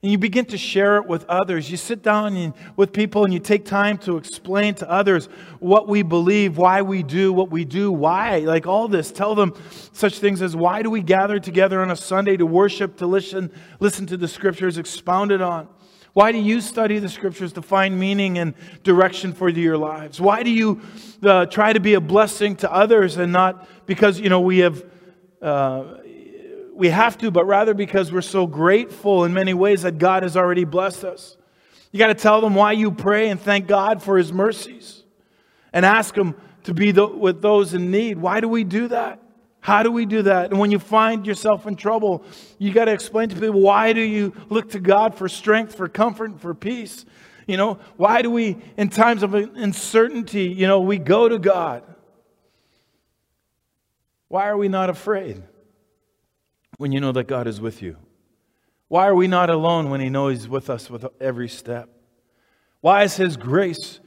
And 0.02 0.10
you 0.10 0.18
begin 0.18 0.44
to 0.46 0.58
share 0.58 0.96
it 0.96 1.06
with 1.06 1.24
others. 1.26 1.70
You 1.70 1.76
sit 1.76 2.02
down 2.02 2.36
and, 2.36 2.52
with 2.76 2.92
people 2.92 3.24
and 3.24 3.32
you 3.32 3.38
take 3.38 3.64
time 3.64 3.96
to 3.98 4.16
explain 4.16 4.74
to 4.76 4.90
others 4.90 5.26
what 5.60 5.88
we 5.88 6.02
believe, 6.02 6.58
why 6.58 6.82
we 6.82 7.02
do 7.02 7.32
what 7.32 7.50
we 7.50 7.64
do, 7.64 7.92
why. 7.92 8.38
Like 8.40 8.66
all 8.66 8.88
this. 8.88 9.12
Tell 9.12 9.34
them 9.34 9.54
such 9.92 10.18
things 10.18 10.42
as 10.42 10.56
why 10.56 10.82
do 10.82 10.90
we 10.90 11.02
gather 11.02 11.38
together 11.38 11.80
on 11.80 11.90
a 11.90 11.96
Sunday 11.96 12.36
to 12.36 12.44
worship, 12.44 12.96
to 12.96 13.06
listen, 13.06 13.52
listen 13.78 14.06
to 14.08 14.16
the 14.16 14.28
scriptures 14.28 14.76
expounded 14.76 15.40
on? 15.40 15.68
Why 16.12 16.32
do 16.32 16.38
you 16.38 16.60
study 16.60 16.98
the 16.98 17.08
scriptures 17.08 17.52
to 17.54 17.62
find 17.62 17.98
meaning 17.98 18.38
and 18.38 18.54
direction 18.82 19.32
for 19.32 19.48
your 19.48 19.78
lives? 19.78 20.20
Why 20.20 20.42
do 20.42 20.50
you 20.50 20.82
uh, 21.22 21.46
try 21.46 21.72
to 21.72 21.80
be 21.80 21.94
a 21.94 22.00
blessing 22.00 22.56
to 22.56 22.72
others 22.72 23.16
and 23.16 23.32
not 23.32 23.66
because, 23.86 24.20
you 24.20 24.28
know, 24.28 24.40
we 24.40 24.58
have. 24.58 24.84
Uh, 25.40 25.98
we 26.74 26.88
have 26.88 27.18
to, 27.18 27.30
but 27.30 27.44
rather 27.44 27.74
because 27.74 28.10
we're 28.10 28.22
so 28.22 28.46
grateful 28.46 29.24
in 29.24 29.32
many 29.32 29.54
ways 29.54 29.82
that 29.82 29.98
God 29.98 30.22
has 30.22 30.36
already 30.36 30.64
blessed 30.64 31.04
us. 31.04 31.36
You 31.90 31.98
got 31.98 32.06
to 32.08 32.14
tell 32.14 32.40
them 32.40 32.54
why 32.54 32.72
you 32.72 32.90
pray 32.90 33.28
and 33.28 33.38
thank 33.38 33.66
God 33.66 34.02
for 34.02 34.16
His 34.16 34.32
mercies 34.32 35.02
and 35.72 35.84
ask 35.84 36.16
Him 36.16 36.34
to 36.64 36.74
be 36.74 36.90
the, 36.90 37.06
with 37.06 37.42
those 37.42 37.74
in 37.74 37.90
need. 37.90 38.18
Why 38.18 38.40
do 38.40 38.48
we 38.48 38.64
do 38.64 38.88
that? 38.88 39.20
How 39.62 39.84
do 39.84 39.92
we 39.92 40.06
do 40.06 40.22
that? 40.22 40.50
And 40.50 40.58
when 40.58 40.72
you 40.72 40.80
find 40.80 41.24
yourself 41.24 41.68
in 41.68 41.76
trouble, 41.76 42.24
you 42.58 42.72
got 42.72 42.86
to 42.86 42.92
explain 42.92 43.28
to 43.28 43.36
people 43.36 43.60
why 43.60 43.92
do 43.92 44.00
you 44.00 44.34
look 44.50 44.70
to 44.70 44.80
God 44.80 45.14
for 45.14 45.28
strength, 45.28 45.76
for 45.76 45.88
comfort, 45.88 46.40
for 46.40 46.52
peace? 46.52 47.04
You 47.46 47.56
know, 47.56 47.78
why 47.96 48.22
do 48.22 48.30
we, 48.30 48.56
in 48.76 48.88
times 48.88 49.22
of 49.22 49.34
uncertainty, 49.34 50.46
you 50.46 50.66
know, 50.66 50.80
we 50.80 50.98
go 50.98 51.28
to 51.28 51.38
God? 51.38 51.84
Why 54.26 54.48
are 54.48 54.56
we 54.56 54.66
not 54.66 54.90
afraid 54.90 55.40
when 56.78 56.90
you 56.90 56.98
know 56.98 57.12
that 57.12 57.28
God 57.28 57.46
is 57.46 57.60
with 57.60 57.82
you? 57.82 57.96
Why 58.88 59.06
are 59.06 59.14
we 59.14 59.28
not 59.28 59.48
alone 59.48 59.90
when 59.90 60.00
He 60.00 60.10
knows 60.10 60.38
He's 60.38 60.48
with 60.48 60.70
us 60.70 60.90
with 60.90 61.06
every 61.20 61.48
step? 61.48 61.88
Why 62.80 63.04
is 63.04 63.14
His 63.14 63.36
grace 63.36 64.00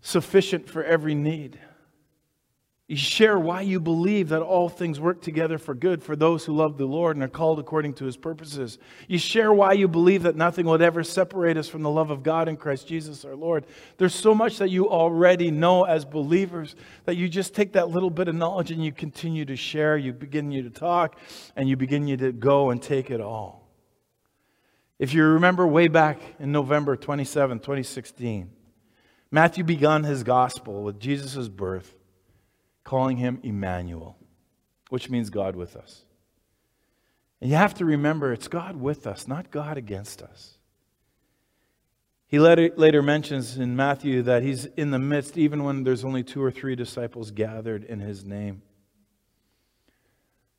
sufficient 0.00 0.68
for 0.68 0.82
every 0.82 1.14
need? 1.14 1.60
You 2.90 2.96
share 2.96 3.38
why 3.38 3.60
you 3.60 3.78
believe 3.78 4.30
that 4.30 4.42
all 4.42 4.68
things 4.68 4.98
work 4.98 5.22
together 5.22 5.58
for 5.58 5.76
good 5.76 6.02
for 6.02 6.16
those 6.16 6.44
who 6.44 6.56
love 6.56 6.76
the 6.76 6.86
Lord 6.86 7.14
and 7.14 7.22
are 7.22 7.28
called 7.28 7.60
according 7.60 7.94
to 7.94 8.04
his 8.04 8.16
purposes. 8.16 8.78
You 9.06 9.16
share 9.16 9.52
why 9.52 9.74
you 9.74 9.86
believe 9.86 10.24
that 10.24 10.34
nothing 10.34 10.66
would 10.66 10.82
ever 10.82 11.04
separate 11.04 11.56
us 11.56 11.68
from 11.68 11.82
the 11.82 11.88
love 11.88 12.10
of 12.10 12.24
God 12.24 12.48
in 12.48 12.56
Christ 12.56 12.88
Jesus 12.88 13.24
our 13.24 13.36
Lord. 13.36 13.64
There's 13.98 14.12
so 14.12 14.34
much 14.34 14.58
that 14.58 14.70
you 14.70 14.90
already 14.90 15.52
know 15.52 15.84
as 15.84 16.04
believers 16.04 16.74
that 17.04 17.14
you 17.14 17.28
just 17.28 17.54
take 17.54 17.74
that 17.74 17.90
little 17.90 18.10
bit 18.10 18.26
of 18.26 18.34
knowledge 18.34 18.72
and 18.72 18.84
you 18.84 18.90
continue 18.90 19.44
to 19.44 19.54
share, 19.54 19.96
you 19.96 20.12
begin 20.12 20.50
you 20.50 20.64
to 20.64 20.70
talk, 20.70 21.16
and 21.54 21.68
you 21.68 21.76
begin 21.76 22.08
you 22.08 22.16
to 22.16 22.32
go 22.32 22.70
and 22.70 22.82
take 22.82 23.12
it 23.12 23.20
all. 23.20 23.68
If 24.98 25.14
you 25.14 25.22
remember 25.22 25.64
way 25.64 25.86
back 25.86 26.20
in 26.40 26.50
November 26.50 26.96
27, 26.96 27.60
2016, 27.60 28.50
Matthew 29.30 29.62
began 29.62 30.02
his 30.02 30.24
gospel 30.24 30.82
with 30.82 30.98
Jesus' 30.98 31.46
birth 31.46 31.94
calling 32.90 33.18
him 33.18 33.38
Emmanuel, 33.44 34.16
which 34.88 35.08
means 35.08 35.30
God 35.30 35.54
with 35.54 35.76
us. 35.76 36.02
And 37.40 37.48
you 37.48 37.56
have 37.56 37.74
to 37.74 37.84
remember 37.84 38.32
it's 38.32 38.48
God 38.48 38.74
with 38.74 39.06
us, 39.06 39.28
not 39.28 39.52
God 39.52 39.78
against 39.78 40.20
us. 40.20 40.58
He 42.26 42.40
later, 42.40 42.70
later 42.76 43.00
mentions 43.00 43.58
in 43.58 43.76
Matthew 43.76 44.22
that 44.22 44.42
he's 44.42 44.64
in 44.64 44.90
the 44.90 44.98
midst, 44.98 45.38
even 45.38 45.62
when 45.62 45.84
there's 45.84 46.04
only 46.04 46.24
two 46.24 46.42
or 46.42 46.50
three 46.50 46.74
disciples 46.74 47.30
gathered 47.30 47.84
in 47.84 48.00
his 48.00 48.24
name. 48.24 48.60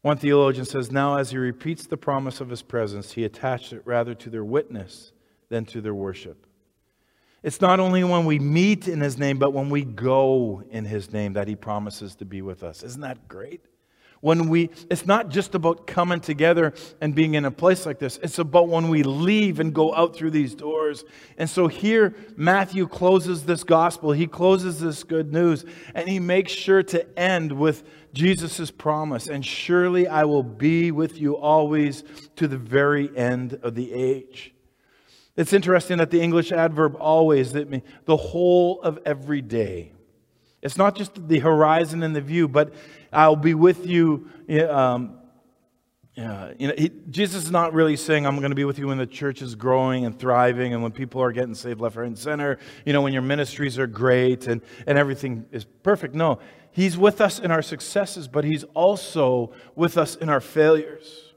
One 0.02 0.16
theologian 0.16 0.66
says, 0.66 0.90
Now, 0.90 1.18
as 1.18 1.32
he 1.32 1.38
repeats 1.38 1.86
the 1.86 1.98
promise 1.98 2.40
of 2.40 2.50
his 2.50 2.62
presence, 2.62 3.12
he 3.12 3.26
attached 3.26 3.74
it 3.74 3.82
rather 3.84 4.16
to 4.16 4.30
their 4.30 4.46
witness 4.46 5.12
than 5.50 5.66
to 5.66 5.82
their 5.82 5.94
worship. 5.94 6.48
It's 7.44 7.60
not 7.60 7.80
only 7.80 8.04
when 8.04 8.26
we 8.26 8.38
meet 8.38 8.88
in 8.88 9.02
His 9.02 9.18
name, 9.18 9.40
but 9.40 9.52
when 9.52 9.70
we 9.70 9.84
go 9.84 10.64
in 10.70 10.86
His 10.86 11.12
name 11.12 11.34
that 11.34 11.48
He 11.48 11.56
promises 11.56 12.16
to 12.18 12.26
be 12.26 12.42
with 12.42 12.62
us. 12.64 12.84
Isn't 12.84 13.02
that 13.02 13.28
great? 13.28 13.66
When 14.20 14.50
we, 14.50 14.70
it's 14.92 15.08
not 15.08 15.30
just 15.30 15.56
about 15.56 15.88
coming 15.88 16.20
together 16.20 16.76
and 17.02 17.16
being 17.16 17.34
in 17.34 17.44
a 17.44 17.50
place 17.50 17.88
like 17.88 17.98
this. 17.98 18.20
It's 18.22 18.38
about 18.38 18.68
when 18.68 18.90
we 18.90 19.02
leave 19.02 19.60
and 19.60 19.74
go 19.74 19.96
out 19.96 20.16
through 20.16 20.30
these 20.30 20.54
doors. 20.54 21.04
And 21.40 21.50
so 21.50 21.68
here, 21.68 22.14
Matthew 22.38 22.88
closes 22.88 23.46
this 23.46 23.64
gospel. 23.64 24.12
He 24.12 24.28
closes 24.28 24.80
this 24.80 25.04
good 25.04 25.34
news, 25.34 25.66
and 25.96 26.08
he 26.08 26.20
makes 26.20 26.52
sure 26.52 26.84
to 26.84 27.20
end 27.20 27.52
with 27.52 27.84
Jesus' 28.14 28.70
promise. 28.70 29.26
And 29.26 29.44
surely 29.44 30.08
I 30.08 30.26
will 30.26 30.44
be 30.44 30.92
with 30.92 31.20
you 31.20 31.36
always 31.36 32.04
to 32.36 32.48
the 32.48 32.58
very 32.58 33.10
end 33.18 33.60
of 33.64 33.74
the 33.74 33.92
age. 33.92 34.54
It's 35.36 35.54
interesting 35.54 35.98
that 35.98 36.12
the 36.12 36.22
English 36.22 36.52
adverb 36.52 36.96
always, 37.00 37.54
that 37.54 37.70
means 37.70 37.84
the 38.06 38.18
whole 38.18 38.82
of 38.82 39.00
every 39.06 39.42
day. 39.42 39.94
It's 40.62 40.78
not 40.78 40.96
just 40.96 41.28
the 41.28 41.40
horizon 41.40 42.04
and 42.04 42.16
the 42.16 42.22
view, 42.22 42.48
but 42.48 42.74
I'll 43.12 43.36
be 43.36 43.54
with 43.54 43.86
you 43.86 44.30
um, 44.70 45.18
you 46.18 46.68
know, 46.68 46.74
he, 46.78 46.92
Jesus 47.10 47.46
is 47.46 47.52
not 47.52 47.74
really 47.74 47.96
saying, 47.96 48.26
I'm 48.26 48.38
going 48.38 48.52
to 48.52 48.56
be 48.56 48.66
with 48.66 48.78
you 48.78 48.88
when 48.88 48.98
the 48.98 49.08
church 49.08 49.42
is 49.42 49.56
growing 49.56 50.06
and 50.06 50.18
thriving 50.18 50.74
and 50.74 50.84
when 50.84 50.92
people 50.92 51.22
are 51.22 51.32
getting 51.32 51.56
saved 51.56 51.80
left, 51.80 51.96
right, 51.96 52.06
and 52.06 52.18
center, 52.18 52.60
you 52.86 52.94
know, 52.94 53.02
when 53.02 53.14
your 53.14 53.22
ministries 53.22 53.80
are 53.80 53.88
great 53.88 54.48
and, 54.48 54.62
and 54.86 54.98
everything 54.98 55.46
is 55.52 55.64
perfect. 55.64 56.14
No, 56.14 56.40
He's 56.74 56.98
with 56.98 57.22
us 57.22 57.40
in 57.40 57.52
our 57.52 57.62
successes, 57.62 58.28
but 58.28 58.44
He's 58.44 58.64
also 58.74 59.54
with 59.76 59.98
us 59.98 60.16
in 60.16 60.30
our 60.30 60.42
failures 60.42 61.31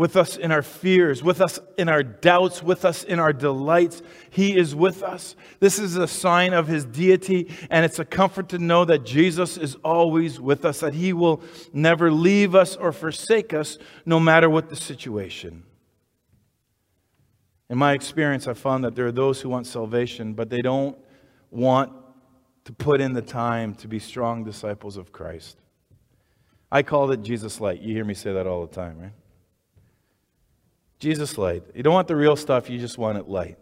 with 0.00 0.16
us 0.16 0.38
in 0.38 0.50
our 0.50 0.62
fears, 0.62 1.22
with 1.22 1.42
us 1.42 1.58
in 1.76 1.86
our 1.86 2.02
doubts, 2.02 2.62
with 2.62 2.86
us 2.86 3.04
in 3.04 3.18
our 3.18 3.34
delights. 3.34 4.00
He 4.30 4.56
is 4.56 4.74
with 4.74 5.02
us. 5.02 5.36
This 5.58 5.78
is 5.78 5.96
a 5.96 6.08
sign 6.08 6.54
of 6.54 6.66
his 6.66 6.86
deity, 6.86 7.54
and 7.68 7.84
it's 7.84 7.98
a 7.98 8.06
comfort 8.06 8.48
to 8.48 8.58
know 8.58 8.86
that 8.86 9.04
Jesus 9.04 9.58
is 9.58 9.74
always 9.84 10.40
with 10.40 10.64
us, 10.64 10.80
that 10.80 10.94
he 10.94 11.12
will 11.12 11.42
never 11.74 12.10
leave 12.10 12.54
us 12.54 12.76
or 12.76 12.92
forsake 12.92 13.52
us, 13.52 13.76
no 14.06 14.18
matter 14.18 14.48
what 14.48 14.70
the 14.70 14.74
situation. 14.74 15.64
In 17.68 17.76
my 17.76 17.92
experience, 17.92 18.48
I 18.48 18.54
found 18.54 18.84
that 18.84 18.94
there 18.94 19.06
are 19.06 19.12
those 19.12 19.42
who 19.42 19.50
want 19.50 19.66
salvation, 19.66 20.32
but 20.32 20.48
they 20.48 20.62
don't 20.62 20.96
want 21.50 21.92
to 22.64 22.72
put 22.72 23.02
in 23.02 23.12
the 23.12 23.20
time 23.20 23.74
to 23.74 23.86
be 23.86 23.98
strong 23.98 24.44
disciples 24.44 24.96
of 24.96 25.12
Christ. 25.12 25.58
I 26.72 26.84
called 26.84 27.12
it 27.12 27.20
Jesus 27.20 27.60
light. 27.60 27.82
You 27.82 27.92
hear 27.92 28.06
me 28.06 28.14
say 28.14 28.32
that 28.32 28.46
all 28.46 28.66
the 28.66 28.74
time, 28.74 28.98
right? 28.98 29.12
Jesus 31.00 31.38
light. 31.38 31.64
You 31.74 31.82
don't 31.82 31.94
want 31.94 32.08
the 32.08 32.16
real 32.16 32.36
stuff, 32.36 32.70
you 32.70 32.78
just 32.78 32.98
want 32.98 33.18
it 33.18 33.28
light. 33.28 33.58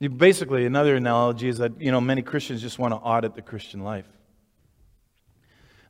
Basically, 0.00 0.64
another 0.64 0.94
analogy 0.94 1.48
is 1.48 1.58
that, 1.58 1.80
you 1.80 1.90
know, 1.90 2.00
many 2.00 2.22
Christians 2.22 2.62
just 2.62 2.78
want 2.78 2.92
to 2.92 2.98
audit 2.98 3.34
the 3.34 3.42
Christian 3.42 3.82
life. 3.82 4.06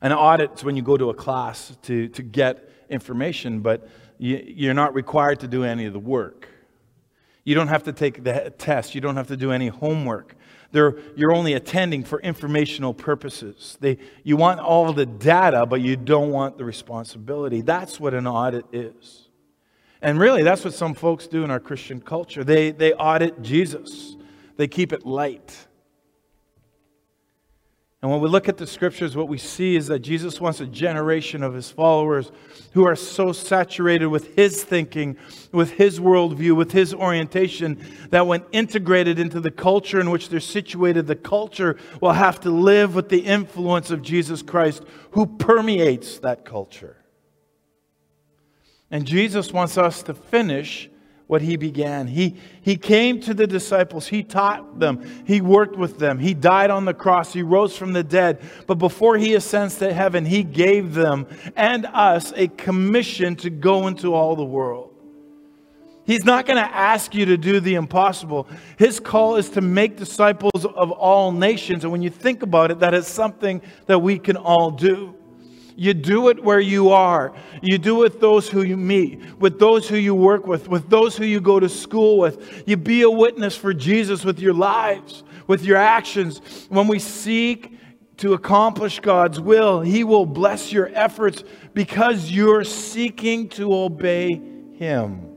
An 0.01 0.13
audit 0.13 0.53
is 0.55 0.63
when 0.63 0.75
you 0.75 0.81
go 0.81 0.97
to 0.97 1.09
a 1.09 1.13
class 1.13 1.77
to, 1.83 2.07
to 2.07 2.23
get 2.23 2.67
information, 2.89 3.59
but 3.59 3.87
you, 4.17 4.41
you're 4.47 4.73
not 4.73 4.95
required 4.95 5.41
to 5.41 5.47
do 5.47 5.63
any 5.63 5.85
of 5.85 5.93
the 5.93 5.99
work. 5.99 6.47
You 7.43 7.53
don't 7.53 7.67
have 7.67 7.83
to 7.83 7.93
take 7.93 8.23
the 8.23 8.53
test. 8.57 8.95
You 8.95 9.01
don't 9.01 9.17
have 9.17 9.27
to 9.27 9.37
do 9.37 9.51
any 9.51 9.67
homework. 9.67 10.35
They're, 10.71 10.95
you're 11.15 11.33
only 11.33 11.53
attending 11.53 12.03
for 12.03 12.21
informational 12.21 12.93
purposes. 12.93 13.77
They, 13.81 13.97
you 14.23 14.37
want 14.37 14.59
all 14.59 14.93
the 14.93 15.05
data, 15.05 15.65
but 15.65 15.81
you 15.81 15.95
don't 15.97 16.31
want 16.31 16.57
the 16.57 16.65
responsibility. 16.65 17.61
That's 17.61 17.99
what 17.99 18.13
an 18.13 18.27
audit 18.27 18.65
is. 18.71 19.28
And 20.01 20.19
really, 20.19 20.43
that's 20.43 20.63
what 20.63 20.73
some 20.73 20.93
folks 20.93 21.27
do 21.27 21.43
in 21.43 21.51
our 21.51 21.59
Christian 21.59 21.99
culture. 21.99 22.43
They, 22.43 22.71
they 22.71 22.93
audit 22.93 23.41
Jesus, 23.41 24.15
they 24.57 24.67
keep 24.67 24.93
it 24.93 25.05
light. 25.05 25.67
And 28.01 28.09
when 28.09 28.21
we 28.21 28.29
look 28.29 28.47
at 28.47 28.55
the 28.55 28.65
scriptures, 28.65 29.17
what 29.17 29.27
we 29.27 29.37
see 29.37 29.75
is 29.75 29.87
that 29.87 29.99
Jesus 29.99 30.39
wants 30.39 30.61
a 30.61 30.65
generation 30.65 31.43
of 31.43 31.53
his 31.53 31.69
followers 31.69 32.31
who 32.71 32.85
are 32.85 32.95
so 32.95 33.33
saturated 33.33 34.07
with 34.07 34.35
his 34.37 34.63
thinking, 34.63 35.17
with 35.51 35.71
his 35.71 35.99
worldview, 35.99 36.55
with 36.55 36.71
his 36.71 36.93
orientation, 36.93 37.77
that 38.11 38.25
when 38.25 38.45
integrated 38.53 39.19
into 39.19 39.41
the 39.41 39.51
culture 39.51 39.99
in 39.99 40.11
which 40.11 40.29
they're 40.29 40.39
situated, 40.39 41.07
the 41.07 41.15
culture 41.15 41.75
will 41.99 42.13
have 42.13 42.39
to 42.39 42.49
live 42.49 42.95
with 42.95 43.09
the 43.09 43.19
influence 43.19 43.91
of 43.91 44.01
Jesus 44.01 44.41
Christ, 44.41 44.81
who 45.11 45.25
permeates 45.25 46.19
that 46.19 46.45
culture. 46.45 46.98
And 48.91 49.05
Jesus 49.05 49.51
wants 49.51 49.77
us 49.77 50.03
to 50.03 50.13
finish 50.13 50.89
what 51.29 51.43
he 51.43 51.57
began. 51.57 52.07
He, 52.07 52.37
he 52.61 52.75
came 52.75 53.21
to 53.21 53.35
the 53.35 53.45
disciples, 53.45 54.07
he 54.07 54.23
taught 54.23 54.79
them, 54.79 55.07
he 55.27 55.41
worked 55.41 55.75
with 55.75 55.99
them, 55.99 56.17
he 56.17 56.33
died 56.33 56.71
on 56.71 56.85
the 56.85 56.93
cross, 56.95 57.31
he 57.31 57.43
rose 57.43 57.77
from 57.77 57.93
the 57.93 58.03
dead. 58.03 58.41
But 58.65 58.79
before 58.79 59.15
he 59.15 59.35
ascends 59.35 59.77
to 59.77 59.93
heaven, 59.93 60.25
he 60.25 60.41
gave 60.41 60.95
them 60.95 61.27
and 61.55 61.85
us 61.85 62.33
a 62.35 62.47
commission 62.47 63.35
to 63.37 63.51
go 63.51 63.85
into 63.85 64.15
all 64.15 64.35
the 64.35 64.43
world. 64.43 64.91
He's 66.03 66.25
not 66.25 66.47
going 66.47 66.57
to 66.57 66.75
ask 66.75 67.13
you 67.13 67.25
to 67.25 67.37
do 67.37 67.59
the 67.59 67.75
impossible. 67.75 68.47
His 68.79 68.99
call 68.99 69.35
is 69.35 69.51
to 69.51 69.61
make 69.61 69.97
disciples 69.97 70.65
of 70.65 70.89
all 70.89 71.31
nations. 71.31 71.83
And 71.83 71.91
when 71.91 72.01
you 72.01 72.09
think 72.09 72.41
about 72.41 72.71
it, 72.71 72.79
that 72.79 72.95
is 72.95 73.05
something 73.05 73.61
that 73.85 73.99
we 73.99 74.17
can 74.17 74.35
all 74.35 74.71
do. 74.71 75.13
You 75.79 75.93
do 75.93 76.27
it 76.27 76.43
where 76.43 76.59
you 76.59 76.89
are. 76.89 77.33
You 77.61 77.77
do 77.77 78.03
it 78.03 78.11
with 78.11 78.19
those 78.19 78.49
who 78.49 78.63
you 78.63 78.75
meet, 78.75 79.39
with 79.39 79.59
those 79.59 79.87
who 79.87 79.95
you 79.95 80.13
work 80.13 80.45
with, 80.45 80.67
with 80.67 80.89
those 80.89 81.15
who 81.15 81.23
you 81.23 81.39
go 81.39 81.57
to 81.57 81.69
school 81.69 82.17
with. 82.17 82.63
You 82.67 82.75
be 82.75 83.03
a 83.03 83.09
witness 83.09 83.55
for 83.55 83.73
Jesus 83.73 84.25
with 84.25 84.41
your 84.41 84.53
lives, 84.53 85.23
with 85.47 85.63
your 85.63 85.77
actions. 85.77 86.41
When 86.67 86.89
we 86.89 86.99
seek 86.99 87.77
to 88.17 88.33
accomplish 88.33 88.99
God's 88.99 89.39
will, 89.39 89.79
He 89.79 90.03
will 90.03 90.25
bless 90.25 90.73
your 90.73 90.91
efforts 90.93 91.45
because 91.73 92.29
you're 92.29 92.65
seeking 92.65 93.47
to 93.51 93.73
obey 93.73 94.41
Him. 94.73 95.33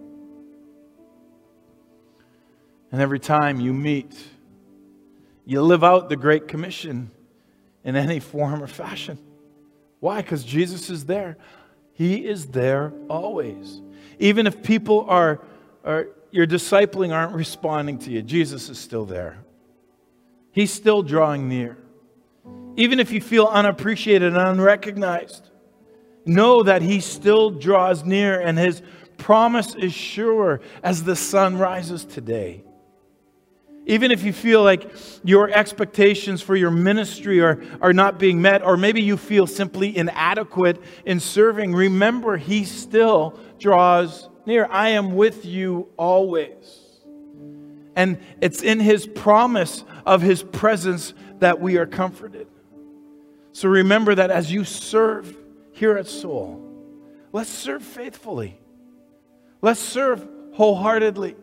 And 2.91 3.01
every 3.01 3.21
time 3.21 3.61
you 3.61 3.73
meet, 3.73 4.13
you 5.47 5.63
live 5.63 5.85
out 5.85 6.09
the 6.09 6.17
Great 6.17 6.49
Commission 6.49 7.13
in 7.85 7.95
any 7.95 8.19
form 8.19 8.61
or 8.61 8.67
fashion. 8.67 9.21
Why? 10.03 10.21
Because 10.21 10.43
Jesus 10.43 10.91
is 10.91 11.05
there. 11.05 11.37
He 11.93 12.27
is 12.27 12.47
there 12.47 12.93
always. 13.09 13.81
Even 14.19 14.49
if 14.49 14.61
people 14.61 15.07
are, 15.09 15.41
are 15.85 16.09
your 16.33 16.45
discipling 16.45 17.13
aren't 17.13 17.37
responding 17.37 17.99
to 17.99 18.11
you, 18.11 18.21
Jesus 18.21 18.69
is 18.69 18.81
still 18.81 19.05
there. 19.05 19.39
He's 20.51 20.73
still 20.73 21.05
drawing 21.05 21.49
near. 21.49 21.79
Even 22.77 22.99
if 22.99 23.13
you 23.13 23.21
feel 23.21 23.47
unappreciated 23.47 24.35
and 24.35 24.37
unrecognized, 24.37 25.49
know 26.27 26.65
that 26.65 26.83
He 26.83 26.99
still 26.99 27.53
draws 27.53 28.05
near 28.05 28.41
and 28.41 28.59
His 28.59 28.83
promise 29.19 29.77
is 29.77 29.95
sure 29.95 30.63
as 30.83 31.05
the 31.05 31.15
sun 31.15 31.59
rises 31.59 32.05
today. 32.05 32.65
Even 33.87 34.13
if 34.13 34.23
you 34.23 34.33
feel 34.33 34.63
like 34.63 34.91
your 35.25 35.51
expectations 35.51 36.41
for 36.41 36.55
your 36.55 36.71
ministry 36.71 37.41
are, 37.41 37.61
are 37.81 37.93
not 37.93 38.19
being 38.19 38.41
met, 38.41 38.63
or 38.63 38.77
maybe 38.77 39.03
you 39.03 39.17
feel 39.17 39.47
simply 39.47 39.97
inadequate 39.97 40.81
in 41.05 41.19
serving, 41.19 41.75
remember 41.75 42.37
He 42.37 42.65
still 42.65 43.39
draws 43.59 44.29
near. 44.47 44.67
I 44.71 44.91
am 44.91 45.17
with 45.17 45.45
you 45.45 45.89
always. 45.97 46.81
And 47.97 48.19
it's 48.41 48.63
in 48.63 48.79
His 48.79 49.07
promise 49.07 49.85
of 50.07 50.23
His 50.23 50.45
presence 50.45 51.13
that 51.41 51.61
we 51.61 51.77
are 51.77 51.87
comforted. 51.87 52.47
So 53.51 53.69
remember 53.69 54.15
that 54.15 54.31
as 54.31 54.51
you 54.51 54.65
serve 54.65 55.37
here 55.73 55.99
at 55.99 56.07
Soul, 56.07 56.63
let's 57.33 57.51
serve 57.51 57.83
faithfully, 57.83 58.61
let's 59.61 59.81
serve 59.81 60.27
wholeheartedly. 60.55 61.35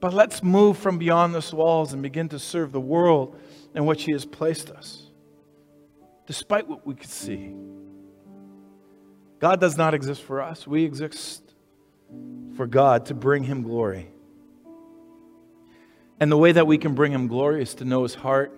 But 0.00 0.14
let's 0.14 0.42
move 0.42 0.78
from 0.78 0.98
beyond 0.98 1.34
these 1.34 1.52
walls 1.52 1.92
and 1.92 2.02
begin 2.02 2.28
to 2.30 2.38
serve 2.38 2.72
the 2.72 2.80
world 2.80 3.36
in 3.74 3.84
which 3.84 4.04
He 4.04 4.12
has 4.12 4.24
placed 4.24 4.70
us, 4.70 5.10
despite 6.26 6.68
what 6.68 6.86
we 6.86 6.94
could 6.94 7.10
see. 7.10 7.54
God 9.40 9.60
does 9.60 9.76
not 9.76 9.94
exist 9.94 10.22
for 10.22 10.40
us, 10.40 10.66
we 10.66 10.84
exist 10.84 11.42
for 12.56 12.66
God 12.66 13.06
to 13.06 13.14
bring 13.14 13.44
Him 13.44 13.62
glory. 13.62 14.10
And 16.20 16.30
the 16.32 16.36
way 16.36 16.52
that 16.52 16.66
we 16.66 16.78
can 16.78 16.94
bring 16.94 17.12
Him 17.12 17.28
glory 17.28 17.62
is 17.62 17.74
to 17.74 17.84
know 17.84 18.02
His 18.02 18.14
heart. 18.14 18.52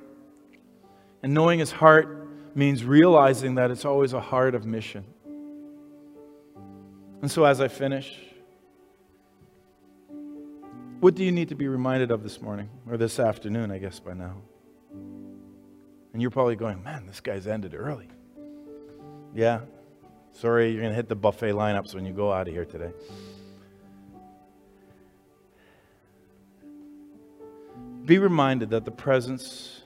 And 1.22 1.34
knowing 1.34 1.58
His 1.58 1.70
heart 1.70 2.28
means 2.54 2.84
realizing 2.84 3.56
that 3.56 3.70
it's 3.70 3.84
always 3.84 4.12
a 4.12 4.20
heart 4.20 4.54
of 4.54 4.64
mission. 4.64 5.04
And 7.20 7.30
so, 7.30 7.44
as 7.44 7.60
I 7.60 7.68
finish, 7.68 8.16
what 11.00 11.14
do 11.14 11.24
you 11.24 11.32
need 11.32 11.48
to 11.48 11.54
be 11.54 11.66
reminded 11.66 12.10
of 12.10 12.22
this 12.22 12.40
morning 12.40 12.68
or 12.88 12.96
this 12.96 13.18
afternoon, 13.18 13.70
I 13.70 13.78
guess, 13.78 13.98
by 13.98 14.12
now? 14.12 14.36
And 16.12 16.20
you're 16.20 16.30
probably 16.30 16.56
going, 16.56 16.82
man, 16.82 17.06
this 17.06 17.20
guy's 17.20 17.46
ended 17.46 17.74
early. 17.74 18.08
Yeah. 19.34 19.60
Sorry, 20.32 20.70
you're 20.70 20.80
going 20.80 20.92
to 20.92 20.96
hit 20.96 21.08
the 21.08 21.16
buffet 21.16 21.52
lineups 21.52 21.94
when 21.94 22.04
you 22.04 22.12
go 22.12 22.32
out 22.32 22.48
of 22.48 22.54
here 22.54 22.64
today. 22.64 22.92
Be 28.04 28.18
reminded 28.18 28.70
that 28.70 28.84
the 28.84 28.90
presence 28.90 29.82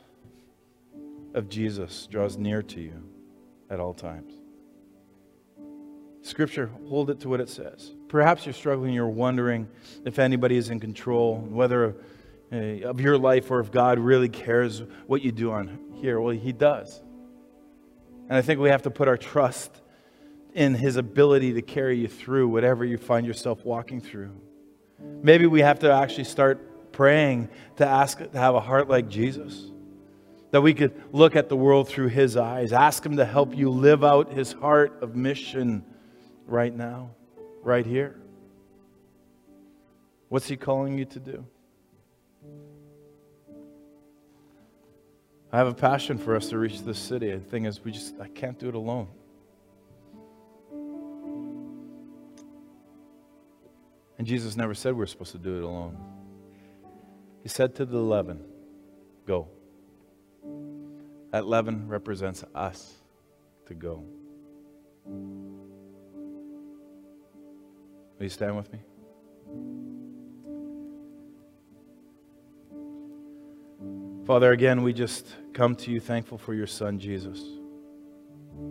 of 1.35 1.49
Jesus 1.49 2.07
draws 2.07 2.37
near 2.37 2.63
to 2.63 2.81
you 2.81 3.03
at 3.71 3.81
all 3.81 3.95
times. 3.95 4.33
Scripture, 6.23 6.71
hold 6.89 7.11
it 7.11 7.21
to 7.21 7.29
what 7.29 7.41
it 7.41 7.49
says. 7.49 7.93
Perhaps 8.09 8.47
you're 8.47 8.53
struggling, 8.53 8.93
you're 8.93 9.09
wondering 9.09 9.69
if 10.05 10.19
anybody 10.19 10.57
is 10.57 10.71
in 10.71 10.81
control, 10.81 11.39
whether 11.39 11.97
uh, 12.53 12.57
of 12.89 13.01
your 13.01 13.19
life 13.19 13.51
or 13.51 13.61
if 13.61 13.73
God 13.73 13.99
really 13.99 14.29
cares 14.29 14.83
what 15.07 15.23
you 15.23 15.33
do 15.33 15.51
on 15.51 15.79
here. 15.95 16.21
Well, 16.21 16.35
He 16.35 16.53
does. 16.53 17.01
And 18.29 18.37
I 18.37 18.43
think 18.43 18.61
we 18.61 18.71
have 18.71 18.83
to 18.83 18.91
put 18.91 19.09
our 19.09 19.17
trust 19.17 19.81
in 20.55 20.75
His 20.75 20.97
ability 20.97 21.55
to 21.55 21.63
carry 21.63 21.99
you 21.99 22.09
through 22.09 22.49
whatever 22.49 22.85
you 22.85 22.97
find 22.97 23.27
yourself 23.27 23.65
walking 23.65 24.01
through. 24.01 24.41
Maybe 25.01 25.47
we 25.47 25.61
have 25.61 25.81
to 25.81 25.93
actually 25.93 26.25
start 26.25 26.93
praying 26.93 27.49
to 27.77 27.87
ask 27.87 28.19
to 28.19 28.39
have 28.39 28.55
a 28.55 28.61
heart 28.61 28.89
like 28.89 29.09
Jesus 29.09 29.71
that 30.53 30.61
we 30.61 30.73
could 30.73 30.93
look 31.13 31.35
at 31.35 31.49
the 31.49 31.57
world 31.57 31.89
through 31.89 32.09
His 32.09 32.37
eyes. 32.37 32.73
Ask 32.73 33.05
Him 33.05 33.17
to 33.17 33.25
help 33.25 33.57
you 33.57 33.71
live 33.71 34.05
out 34.05 34.33
His 34.33 34.53
heart 34.53 35.03
of 35.03 35.17
mission 35.17 35.85
right 36.47 36.73
now, 36.73 37.11
right 37.65 37.87
here. 37.87 38.17
What's 40.29 40.47
He 40.47 40.57
calling 40.57 40.99
you 40.99 41.05
to 41.07 41.21
do? 41.21 41.47
I 45.53 45.59
have 45.59 45.69
a 45.69 45.75
passion 45.75 46.19
for 46.19 46.35
us 46.35 46.49
to 46.49 46.59
reach 46.59 46.83
this 46.83 46.99
city. 46.99 47.31
The 47.31 47.39
thing 47.39 47.65
is, 47.65 47.83
we 47.85 47.93
just, 47.93 48.15
I 48.21 48.29
can't 48.29 48.59
do 48.59 48.69
it 48.69 48.75
alone. 48.75 49.09
And 54.19 54.27
Jesus 54.27 54.57
never 54.57 54.75
said 54.75 54.95
we 54.95 55.01
we're 55.01 55.07
supposed 55.07 55.33
to 55.33 55.39
do 55.39 55.59
it 55.59 55.63
alone. 55.63 55.97
He 57.43 57.49
said 57.49 57.75
to 57.77 57.85
the 57.85 57.99
11, 57.99 58.43
Go. 59.27 59.49
That 61.31 61.43
11 61.43 61.89
represents 61.89 62.45
us 62.55 62.95
to 63.67 63.75
go. 63.75 64.05
Will 68.19 68.25
you 68.25 68.31
stand 68.31 68.57
with 68.57 68.73
me? 68.73 68.79
Father, 74.27 74.53
again, 74.53 74.83
we 74.83 74.93
just 74.93 75.27
come 75.53 75.77
to 75.77 75.91
you 75.91 76.01
thankful 76.01 76.39
for 76.39 76.55
your 76.55 76.67
son, 76.67 76.99
Jesus. 76.99 77.43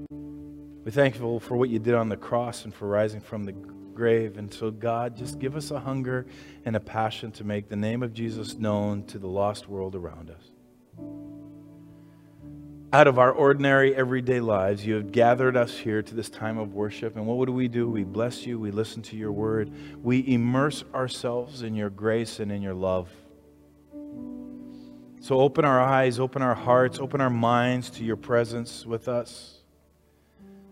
We're 0.10 0.92
thankful 0.92 1.40
for 1.40 1.56
what 1.56 1.70
you 1.70 1.78
did 1.80 1.94
on 1.94 2.10
the 2.10 2.18
cross 2.18 2.66
and 2.66 2.74
for 2.74 2.88
rising 2.88 3.22
from 3.22 3.44
the 3.44 3.52
grave. 3.52 4.38
And 4.38 4.52
so, 4.52 4.72
God, 4.72 5.16
just 5.16 5.40
give 5.40 5.56
us 5.56 5.72
a 5.72 5.80
hunger 5.80 6.26
and 6.66 6.76
a 6.76 6.80
passion 6.80 7.32
to 7.34 7.44
make 7.44 7.70
the 7.70 7.76
name 7.76 8.02
of 8.02 8.14
Jesus 8.14 8.56
known 8.56 9.04
to 9.06 9.20
the 9.20 9.28
lost 9.28 9.70
world 9.70 9.96
around 9.96 10.32
us. 10.32 10.53
Out 12.94 13.08
of 13.08 13.18
our 13.18 13.32
ordinary, 13.32 13.96
everyday 13.96 14.40
lives, 14.40 14.86
you 14.86 14.94
have 14.94 15.12
gathered 15.12 15.58
us 15.58 15.76
here 15.76 16.04
to 16.04 16.14
this 16.14 16.30
time 16.30 16.60
of 16.60 16.76
worship. 16.76 17.16
And 17.16 17.26
what 17.26 17.48
do 17.48 17.52
we 17.52 17.68
do? 17.68 17.90
We 17.90 18.04
bless 18.04 18.46
you, 18.46 18.60
we 18.60 18.70
listen 18.70 19.02
to 19.02 19.16
your 19.16 19.32
word, 19.32 19.72
we 20.04 20.24
immerse 20.32 20.84
ourselves 20.94 21.64
in 21.64 21.74
your 21.74 21.90
grace 21.90 22.40
and 22.40 22.52
in 22.52 22.62
your 22.62 22.76
love. 22.76 23.10
So 25.22 25.40
open 25.40 25.66
our 25.66 25.82
eyes, 25.82 26.20
open 26.20 26.44
our 26.44 26.54
hearts, 26.54 27.00
open 27.00 27.20
our 27.20 27.32
minds 27.32 27.90
to 27.92 28.04
your 28.04 28.16
presence 28.16 28.86
with 28.86 29.08
us. 29.08 29.64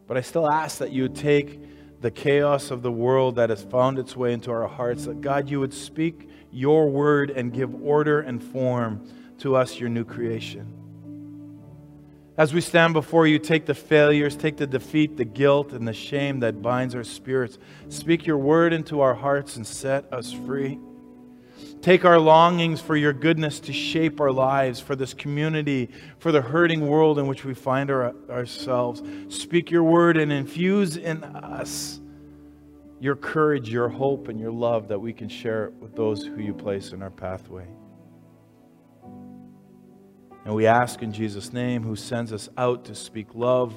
But 0.06 0.16
I 0.16 0.22
still 0.22 0.48
ask 0.48 0.78
that 0.78 0.92
you 0.92 1.10
take 1.10 1.60
the 2.02 2.12
chaos 2.12 2.70
of 2.70 2.84
the 2.84 2.92
world 2.92 3.38
that 3.38 3.50
has 3.50 3.64
found 3.64 3.98
its 3.98 4.16
way 4.16 4.34
into 4.34 4.52
our 4.52 4.68
hearts, 4.68 5.06
that 5.06 5.22
God, 5.22 5.50
you 5.50 5.60
would 5.60 5.74
speak 5.74 6.30
your 6.52 6.88
word 6.88 7.32
and 7.32 7.52
give 7.52 7.74
order 7.84 8.20
and 8.22 8.44
form 8.44 9.10
to 9.40 9.56
us, 9.56 9.80
your 9.80 9.90
new 9.90 10.06
creation. 10.06 10.81
As 12.38 12.54
we 12.54 12.62
stand 12.62 12.94
before 12.94 13.28
you, 13.28 13.40
take 13.40 13.66
the 13.66 13.74
failures, 13.74 14.36
take 14.36 14.58
the 14.58 14.66
defeat, 14.66 15.18
the 15.18 15.26
guilt, 15.26 15.74
and 15.74 15.88
the 15.88 15.94
shame 15.94 16.40
that 16.40 16.62
binds 16.62 16.96
our 16.96 17.04
spirits. 17.04 17.58
Speak 17.90 18.26
your 18.26 18.38
word 18.38 18.72
into 18.72 19.02
our 19.02 19.14
hearts 19.14 19.58
and 19.58 19.68
set 19.68 20.12
us 20.14 20.32
free. 20.32 20.80
Take 21.82 22.06
our 22.06 22.20
longings 22.20 22.80
for 22.80 22.96
your 22.96 23.12
goodness 23.12 23.60
to 23.62 23.74
shape 23.74 24.22
our 24.22 24.32
lives, 24.32 24.80
for 24.80 24.96
this 24.96 25.14
community, 25.14 25.90
for 26.20 26.32
the 26.32 26.42
hurting 26.42 26.88
world 26.88 27.20
in 27.20 27.28
which 27.28 27.44
we 27.44 27.54
find 27.54 27.92
our, 27.92 28.16
ourselves. 28.30 29.02
Speak 29.30 29.70
your 29.70 29.84
word 29.84 30.18
and 30.18 30.32
infuse 30.32 30.96
in 30.96 31.24
us 31.24 32.00
your 33.02 33.16
courage, 33.16 33.68
your 33.68 33.90
hope, 33.90 34.28
and 34.28 34.40
your 34.40 34.52
love 34.52 34.88
that 34.88 35.00
we 35.00 35.12
can 35.12 35.28
share 35.28 35.66
it 35.66 35.74
with 35.82 35.96
those 35.96 36.24
who 36.24 36.40
you 36.40 36.54
place 36.54 36.92
in 36.92 37.02
our 37.02 37.10
pathway. 37.10 37.66
And 40.44 40.56
we 40.56 40.66
ask 40.66 41.02
in 41.02 41.12
Jesus' 41.12 41.54
name, 41.54 41.84
who 41.84 41.96
sends 41.96 42.34
us 42.34 42.50
out 42.58 42.86
to 42.86 42.96
speak 42.96 43.36
love 43.36 43.76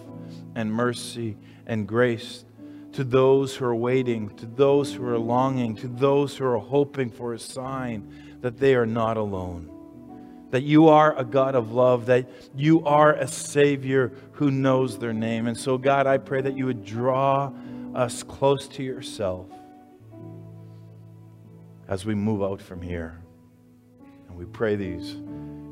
and 0.55 0.73
mercy 0.73 1.37
and 1.67 1.87
grace 1.87 2.45
to 2.93 3.05
those 3.05 3.57
who 3.57 3.65
are 3.65 3.75
waiting, 3.75 4.31
to 4.37 4.47
those 4.47 4.95
who 4.95 5.05
are 5.07 5.19
longing, 5.19 5.75
to 5.77 5.89
those 5.89 6.37
who 6.37 6.45
are 6.47 6.59
hoping 6.59 7.11
for 7.11 7.35
a 7.35 7.39
sign 7.39 8.39
that 8.41 8.59
they 8.59 8.75
are 8.75 8.87
not 8.87 9.17
alone. 9.17 9.71
That 10.51 10.63
you 10.63 10.89
are 10.89 11.19
a 11.19 11.25
God 11.25 11.57
of 11.57 11.73
love, 11.73 12.07
that 12.07 12.31
you 12.55 12.85
are 12.85 13.13
a 13.15 13.27
Savior 13.27 14.13
who 14.33 14.51
knows 14.51 14.99
their 14.99 15.13
name. 15.13 15.49
And 15.49 15.59
so, 15.59 15.77
God, 15.77 16.07
I 16.07 16.19
pray 16.19 16.41
that 16.41 16.57
you 16.57 16.67
would 16.67 16.85
draw 16.85 17.53
us 17.95 18.23
close 18.23 18.69
to 18.69 18.83
yourself 18.83 19.49
as 21.89 22.07
we 22.07 22.15
move 22.15 22.43
out 22.43 22.63
from 22.63 22.81
here. 22.81 23.21
And 24.29 24.37
we 24.37 24.45
pray 24.45 24.77
these 24.77 25.17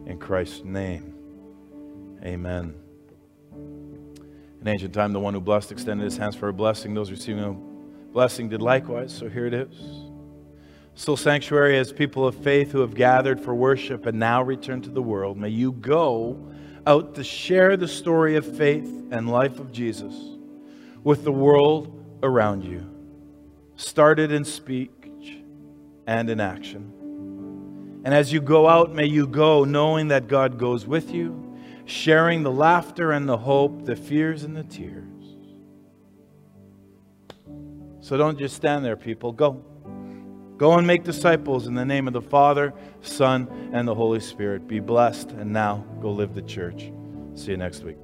in 0.06 0.18
Christ's 0.18 0.64
name. 0.64 1.14
Amen. 2.24 2.74
In 4.60 4.68
ancient 4.68 4.94
time, 4.94 5.12
the 5.12 5.20
one 5.20 5.34
who 5.34 5.40
blessed 5.40 5.72
extended 5.72 6.04
his 6.04 6.16
hands 6.16 6.36
for 6.36 6.48
a 6.48 6.52
blessing. 6.52 6.94
Those 6.94 7.10
receiving 7.10 7.42
a 7.42 7.52
blessing 8.12 8.48
did 8.48 8.62
likewise. 8.62 9.12
So 9.12 9.28
here 9.28 9.46
it 9.46 9.54
is. 9.54 9.74
Still, 10.94 11.16
sanctuary 11.16 11.78
as 11.78 11.92
people 11.92 12.26
of 12.26 12.36
faith 12.36 12.70
who 12.70 12.80
have 12.80 12.94
gathered 12.94 13.40
for 13.40 13.54
worship 13.54 14.06
and 14.06 14.18
now 14.18 14.42
return 14.42 14.82
to 14.82 14.90
the 14.90 15.02
world. 15.02 15.38
May 15.38 15.48
you 15.48 15.72
go 15.72 16.38
out 16.86 17.14
to 17.14 17.24
share 17.24 17.76
the 17.76 17.88
story 17.88 18.36
of 18.36 18.56
faith 18.56 18.88
and 19.10 19.28
life 19.28 19.58
of 19.58 19.72
Jesus 19.72 20.14
with 21.02 21.24
the 21.24 21.32
world 21.32 22.04
around 22.22 22.62
you. 22.62 22.88
Started 23.76 24.30
in 24.30 24.44
speech 24.44 24.90
and 26.06 26.28
in 26.28 26.40
action. 26.40 26.92
And 28.04 28.12
as 28.12 28.32
you 28.32 28.40
go 28.40 28.68
out, 28.68 28.92
may 28.92 29.06
you 29.06 29.26
go 29.26 29.64
knowing 29.64 30.08
that 30.08 30.28
God 30.28 30.58
goes 30.58 30.86
with 30.86 31.12
you 31.12 31.52
sharing 31.84 32.42
the 32.42 32.50
laughter 32.50 33.12
and 33.12 33.28
the 33.28 33.36
hope, 33.36 33.84
the 33.84 33.96
fears 33.96 34.44
and 34.44 34.56
the 34.56 34.64
tears. 34.64 35.04
So 38.00 38.16
don't 38.16 38.38
just 38.38 38.56
stand 38.56 38.84
there, 38.84 38.96
people. 38.96 39.32
Go. 39.32 39.64
Go 40.56 40.78
and 40.78 40.86
make 40.86 41.02
disciples 41.02 41.66
in 41.66 41.74
the 41.74 41.84
name 41.84 42.06
of 42.06 42.12
the 42.12 42.22
Father, 42.22 42.72
Son, 43.00 43.70
and 43.72 43.86
the 43.86 43.94
Holy 43.94 44.20
Spirit. 44.20 44.68
Be 44.68 44.78
blessed, 44.78 45.30
and 45.32 45.52
now 45.52 45.84
go 46.00 46.12
live 46.12 46.34
the 46.34 46.42
church. 46.42 46.92
See 47.34 47.50
you 47.50 47.56
next 47.56 47.82
week. 47.82 47.96